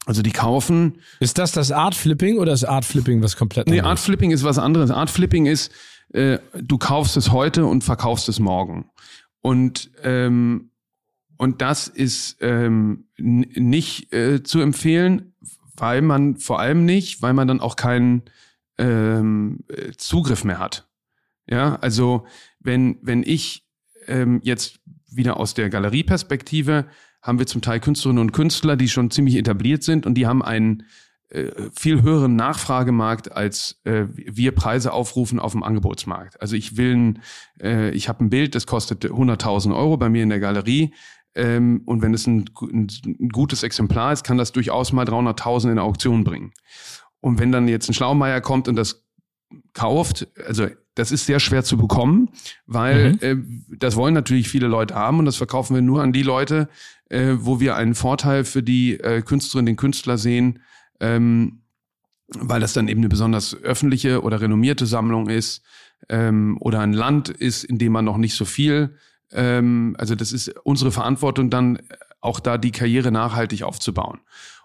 [0.06, 1.00] Also die kaufen.
[1.20, 3.82] Ist das das Art Flipping oder ist Art Flipping was komplett anderes?
[3.82, 4.90] Nee, Art Flipping ist was anderes.
[4.90, 5.70] Art Flipping ist,
[6.14, 8.90] äh, du kaufst es heute und verkaufst es morgen.
[9.42, 10.70] Und ähm,
[11.36, 15.34] und das ist ähm, nicht äh, zu empfehlen,
[15.76, 18.22] weil man vor allem nicht, weil man dann auch keinen
[18.78, 20.88] ähm, äh, Zugriff mehr hat.
[21.48, 22.26] Ja, also
[22.60, 23.66] wenn, wenn ich
[24.06, 26.86] ähm, jetzt wieder aus der Galerieperspektive
[27.22, 30.42] haben wir zum Teil Künstlerinnen und Künstler, die schon ziemlich etabliert sind und die haben
[30.42, 30.84] einen
[31.30, 36.40] äh, viel höheren Nachfragemarkt, als äh, wir Preise aufrufen auf dem Angebotsmarkt.
[36.40, 37.22] Also ich will, ein,
[37.60, 40.94] äh, ich habe ein Bild, das kostet 100.000 Euro bei mir in der Galerie.
[41.34, 45.72] Ähm, und wenn es ein, ein, ein, gutes Exemplar ist, kann das durchaus mal 300.000
[45.72, 46.52] in Auktion bringen.
[47.20, 49.04] Und wenn dann jetzt ein Schlaumeier kommt und das
[49.72, 52.30] kauft, also das ist sehr schwer zu bekommen,
[52.66, 53.18] weil mhm.
[53.20, 56.68] äh, das wollen natürlich viele Leute haben und das verkaufen wir nur an die Leute,
[57.08, 60.60] äh, wo wir einen Vorteil für die äh, Künstlerin, den Künstler sehen,
[61.00, 61.62] ähm,
[62.28, 65.62] weil das dann eben eine besonders öffentliche oder renommierte Sammlung ist
[66.08, 68.96] ähm, oder ein Land ist, in dem man noch nicht so viel
[69.32, 71.78] ähm, also das ist unsere Verantwortung dann
[72.20, 74.20] auch da die Karriere nachhaltig aufzubauen.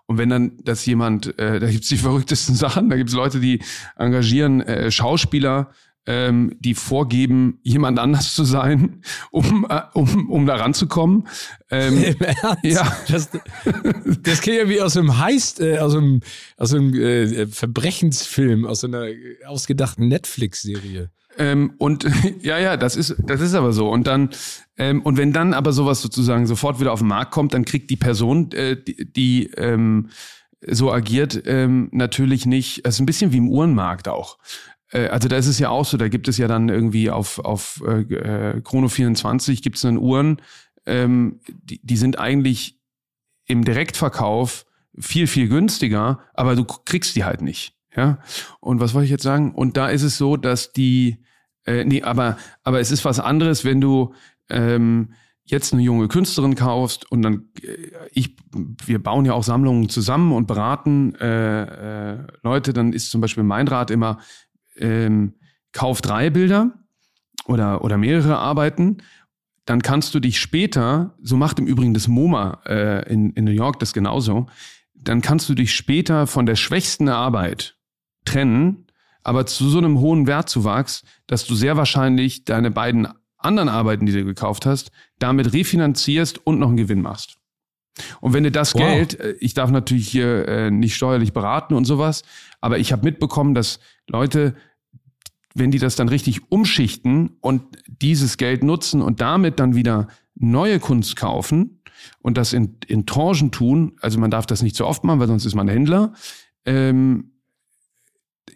[0.06, 3.62] Und wenn dann das jemand, äh, da gibt's die verrücktesten Sachen, da gibt's Leute, die
[3.98, 5.72] engagieren äh, Schauspieler,
[6.06, 11.28] ähm, die vorgeben, jemand anders zu sein, um, äh, um, um da ranzukommen.
[11.72, 12.16] Ähm,
[12.64, 12.98] ja.
[13.08, 13.30] Das,
[14.22, 16.20] das ich ja wie aus einem Heist, äh, aus einem,
[16.58, 19.08] aus einem äh, Verbrechensfilm, aus einer
[19.46, 21.10] ausgedachten Netflix-Serie.
[21.38, 22.06] Ähm, und
[22.42, 23.90] ja, ja, das ist, das ist aber so.
[23.90, 24.30] Und dann,
[24.78, 27.90] ähm, und wenn dann aber sowas sozusagen sofort wieder auf den Markt kommt, dann kriegt
[27.90, 30.10] die Person, äh, die, die ähm,
[30.66, 34.38] so agiert, ähm, natürlich nicht, es ist ein bisschen wie im Uhrenmarkt auch.
[34.92, 37.40] Äh, also da ist es ja auch so, da gibt es ja dann irgendwie auf,
[37.40, 40.42] auf äh, äh Chrono 24 gibt es dann Uhren,
[40.86, 42.80] ähm, die, die sind eigentlich
[43.46, 44.66] im Direktverkauf
[44.98, 47.76] viel, viel günstiger, aber du kriegst die halt nicht.
[47.96, 48.20] Ja.
[48.60, 49.54] Und was wollte ich jetzt sagen?
[49.54, 51.24] Und da ist es so, dass die,
[51.66, 54.14] äh, nee, aber, aber es ist was anderes, wenn du
[54.50, 55.14] ähm,
[55.46, 58.36] jetzt eine junge Künstlerin kaufst und dann äh, ich,
[58.86, 63.44] wir bauen ja auch Sammlungen zusammen und beraten äh, äh, Leute, dann ist zum Beispiel
[63.44, 64.20] mein Rat immer,
[64.78, 65.34] ähm,
[65.72, 66.74] kauf drei Bilder
[67.46, 68.98] oder, oder mehrere Arbeiten
[69.66, 73.52] dann kannst du dich später, so macht im Übrigen das MoMA äh, in, in New
[73.52, 74.48] York das genauso,
[74.94, 77.78] dann kannst du dich später von der schwächsten Arbeit
[78.26, 78.88] trennen,
[79.24, 83.08] aber zu so einem hohen Wertzuwachs, dass du sehr wahrscheinlich deine beiden
[83.38, 87.38] anderen Arbeiten, die du gekauft hast, damit refinanzierst und noch einen Gewinn machst.
[88.22, 88.82] Und wenn du das wow.
[88.82, 92.24] Geld, äh, ich darf natürlich hier äh, nicht steuerlich beraten und sowas,
[92.62, 94.56] aber ich habe mitbekommen, dass Leute
[95.54, 100.80] wenn die das dann richtig umschichten und dieses Geld nutzen und damit dann wieder neue
[100.80, 101.82] Kunst kaufen
[102.22, 105.28] und das in, in Tranchen tun, also man darf das nicht zu oft machen, weil
[105.28, 106.14] sonst ist man Händler,
[106.66, 107.33] ähm,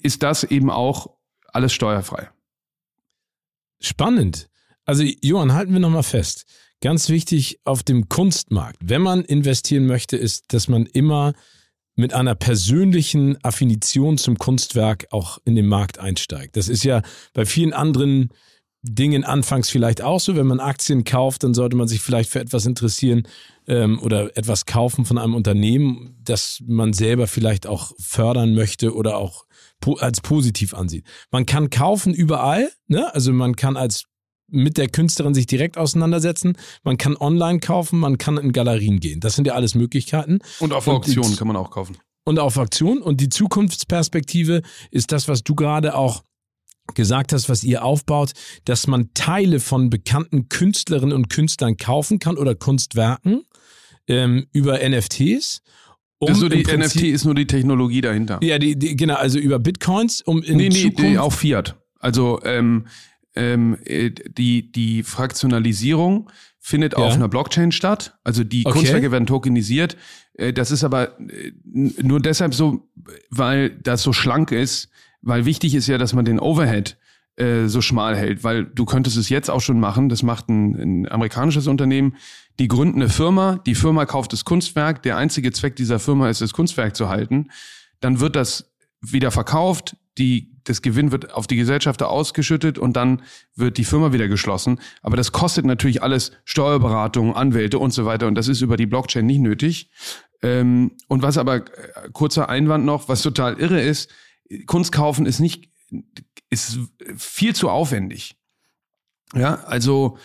[0.02, 1.08] ist das eben auch
[1.48, 2.30] alles steuerfrei.
[3.80, 4.50] Spannend.
[4.86, 6.46] Also Johann, halten wir nochmal fest.
[6.82, 11.34] Ganz wichtig auf dem Kunstmarkt, wenn man investieren möchte, ist, dass man immer
[11.96, 16.56] mit einer persönlichen Affinition zum Kunstwerk auch in den Markt einsteigt.
[16.56, 17.02] Das ist ja
[17.34, 18.30] bei vielen anderen
[18.84, 20.36] Dingen anfangs vielleicht auch so.
[20.36, 23.24] Wenn man Aktien kauft, dann sollte man sich vielleicht für etwas interessieren
[23.68, 29.18] ähm, oder etwas kaufen von einem Unternehmen, das man selber vielleicht auch fördern möchte oder
[29.18, 29.47] auch
[30.00, 31.06] als positiv ansieht.
[31.32, 33.14] Man kann kaufen überall, ne?
[33.14, 34.06] also man kann als
[34.50, 36.58] mit der Künstlerin sich direkt auseinandersetzen.
[36.84, 39.20] Man kann online kaufen, man kann in Galerien gehen.
[39.20, 40.40] Das sind ja alles Möglichkeiten.
[40.60, 41.98] Und auf Auktionen kann man auch kaufen.
[42.24, 43.02] Und auf Auktionen.
[43.02, 44.62] Und die Zukunftsperspektive
[44.92, 46.24] ist das, was du gerade auch
[46.94, 48.32] gesagt hast, was ihr aufbaut,
[48.66, 53.44] dass man Teile von bekannten Künstlerinnen und Künstlern kaufen kann oder Kunstwerken
[54.08, 55.62] ähm, über NFTs.
[56.20, 58.40] Um also die Prinzip, NFT ist nur die Technologie dahinter.
[58.42, 61.00] Ja, die, die, genau, also über Bitcoins, um in nee, nee, Zukunft...
[61.00, 61.76] Nee, auch Fiat.
[62.00, 62.86] Also ähm,
[63.36, 67.00] ähm, äh, die, die Fraktionalisierung findet ja.
[67.00, 68.18] auf einer Blockchain statt.
[68.24, 68.80] Also die okay.
[68.80, 69.96] Kunstwerke werden tokenisiert.
[70.34, 72.90] Äh, das ist aber äh, nur deshalb so,
[73.30, 74.90] weil das so schlank ist,
[75.22, 76.98] weil wichtig ist ja, dass man den Overhead
[77.38, 80.10] äh, so schmal hält, weil du könntest es jetzt auch schon machen.
[80.10, 82.16] Das macht ein, ein amerikanisches Unternehmen.
[82.60, 85.04] Die gründen eine Firma, die Firma kauft das Kunstwerk.
[85.04, 87.50] Der einzige Zweck dieser Firma ist, das Kunstwerk zu halten.
[88.00, 88.72] Dann wird das
[89.02, 93.22] wieder verkauft die, das Gewinn wird auf die Gesellschafter ausgeschüttet und dann
[93.56, 94.80] wird die Firma wieder geschlossen.
[95.02, 98.28] Aber das kostet natürlich alles Steuerberatung, Anwälte und so weiter.
[98.28, 99.90] Und das ist über die Blockchain nicht nötig.
[100.42, 104.10] Ähm, und was aber, äh, kurzer Einwand noch, was total irre ist,
[104.66, 105.70] Kunst kaufen ist nicht,
[106.50, 106.80] ist
[107.16, 108.36] viel zu aufwendig.
[109.34, 110.18] Ja, also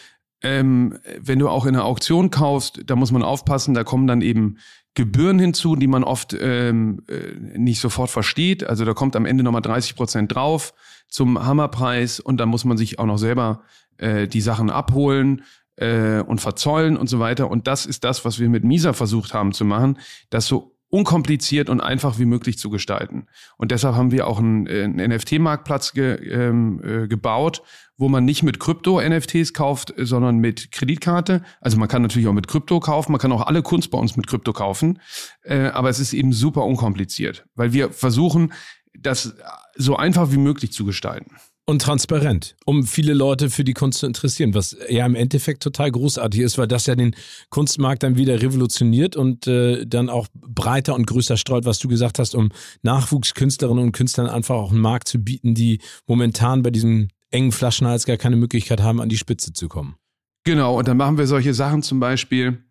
[0.42, 4.22] ähm, wenn du auch in einer Auktion kaufst, da muss man aufpassen, da kommen dann
[4.22, 4.58] eben
[4.94, 8.64] Gebühren hinzu, die man oft ähm, äh, nicht sofort versteht.
[8.64, 10.74] Also da kommt am Ende nochmal 30 Prozent drauf
[11.08, 13.62] zum Hammerpreis und dann muss man sich auch noch selber
[13.96, 15.44] äh, die Sachen abholen
[15.76, 17.50] äh, und verzollen und so weiter.
[17.50, 19.98] Und das ist das, was wir mit Misa versucht haben zu machen,
[20.28, 23.26] das so unkompliziert und einfach wie möglich zu gestalten.
[23.56, 27.62] Und deshalb haben wir auch einen, äh, einen NFT-Marktplatz ge, ähm, äh, gebaut,
[27.96, 31.42] wo man nicht mit Krypto-NFTs kauft, sondern mit Kreditkarte.
[31.62, 34.18] Also man kann natürlich auch mit Krypto kaufen, man kann auch alle Kunst bei uns
[34.18, 35.00] mit Krypto kaufen,
[35.44, 38.52] äh, aber es ist eben super unkompliziert, weil wir versuchen,
[38.92, 39.34] das
[39.76, 44.06] so einfach wie möglich zu gestalten und transparent, um viele Leute für die Kunst zu
[44.06, 47.14] interessieren, was ja im Endeffekt total großartig ist, weil das ja den
[47.50, 52.18] Kunstmarkt dann wieder revolutioniert und äh, dann auch breiter und größer streut, was du gesagt
[52.18, 52.50] hast, um
[52.82, 58.06] Nachwuchskünstlerinnen und Künstlern einfach auch einen Markt zu bieten, die momentan bei diesem engen Flaschenhals
[58.06, 59.96] gar keine Möglichkeit haben, an die Spitze zu kommen.
[60.44, 62.64] Genau, und dann machen wir solche Sachen zum Beispiel,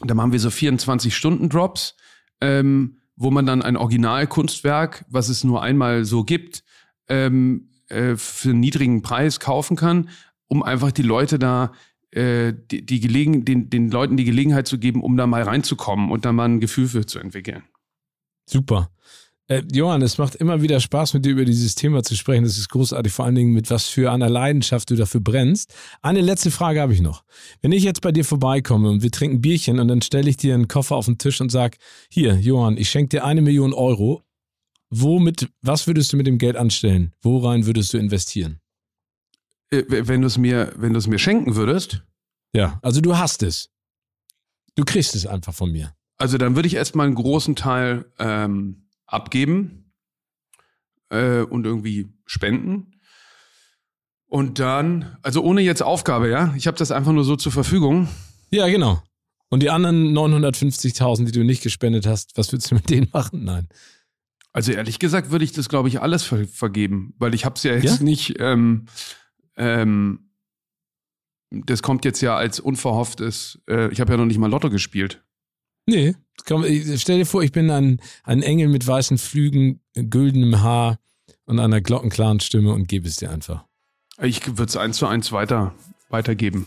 [0.00, 1.94] da machen wir so 24-Stunden-Drops,
[2.40, 6.64] ähm, wo man dann ein Originalkunstwerk, was es nur einmal so gibt,
[7.08, 10.10] ähm, äh, für einen niedrigen Preis kaufen kann,
[10.48, 11.72] um einfach die Leute da
[12.10, 16.10] äh, die, die Gelegen, den, den Leuten die Gelegenheit zu geben, um da mal reinzukommen
[16.10, 17.64] und da mal ein Gefühl für zu entwickeln.
[18.46, 18.90] Super.
[19.46, 22.44] Äh, Johann, es macht immer wieder Spaß, mit dir über dieses Thema zu sprechen.
[22.44, 25.74] Das ist großartig, vor allen Dingen mit was für einer Leidenschaft du dafür brennst.
[26.00, 27.24] Eine letzte Frage habe ich noch.
[27.60, 30.54] Wenn ich jetzt bei dir vorbeikomme und wir trinken Bierchen und dann stelle ich dir
[30.54, 31.78] einen Koffer auf den Tisch und sage,
[32.08, 34.22] hier, Johann, ich schenke dir eine Million Euro,
[35.00, 37.12] womit, was würdest du mit dem Geld anstellen?
[37.22, 38.60] Worein würdest du investieren?
[39.70, 42.02] Äh, wenn du es mir, wenn du es mir schenken würdest?
[42.52, 43.70] Ja, also du hast es.
[44.76, 45.94] Du kriegst es einfach von mir.
[46.16, 49.92] Also dann würde ich erstmal einen großen Teil ähm, abgeben
[51.10, 53.00] äh, und irgendwie spenden.
[54.26, 56.54] Und dann, also ohne jetzt Aufgabe, ja?
[56.56, 58.08] Ich habe das einfach nur so zur Verfügung.
[58.50, 59.02] Ja, genau.
[59.48, 63.44] Und die anderen 950.000, die du nicht gespendet hast, was würdest du mit denen machen?
[63.44, 63.68] Nein.
[64.54, 67.64] Also ehrlich gesagt würde ich das, glaube ich, alles ver vergeben, weil ich habe es
[67.64, 68.04] ja jetzt Ja?
[68.04, 68.36] nicht.
[68.38, 68.86] Ähm,
[69.56, 70.30] ähm,
[71.50, 73.60] das kommt jetzt ja als unverhofftes.
[73.68, 75.22] Äh, ich habe ja noch nicht mal Lotto gespielt.
[75.86, 76.14] Nee,
[76.46, 76.64] komm,
[76.96, 80.98] stell dir vor, ich bin ein, ein Engel mit weißen Flügen, güldenem Haar
[81.44, 83.64] und einer glockenklaren Stimme und gebe es dir einfach.
[84.22, 85.74] Ich würde es eins zu eins weiter
[86.08, 86.66] weitergeben.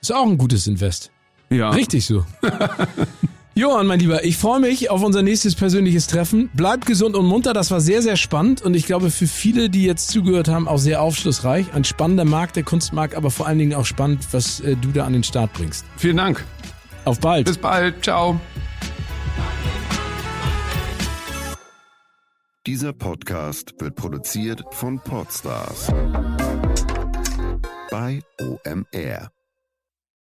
[0.00, 1.12] Ist auch ein gutes Invest.
[1.50, 1.70] Ja.
[1.70, 2.26] Richtig so.
[3.54, 6.48] Johann, mein Lieber, ich freue mich auf unser nächstes persönliches Treffen.
[6.54, 9.84] Bleib gesund und munter, das war sehr, sehr spannend und ich glaube für viele, die
[9.84, 11.74] jetzt zugehört haben, auch sehr aufschlussreich.
[11.74, 15.04] Ein spannender Markt, der Kunstmarkt, aber vor allen Dingen auch spannend, was äh, du da
[15.04, 15.84] an den Start bringst.
[15.98, 16.42] Vielen Dank.
[17.04, 17.46] Auf bald.
[17.46, 18.02] Bis bald.
[18.02, 18.40] Ciao.
[22.66, 25.92] Dieser Podcast wird produziert von Podstars
[27.90, 29.41] bei OMR.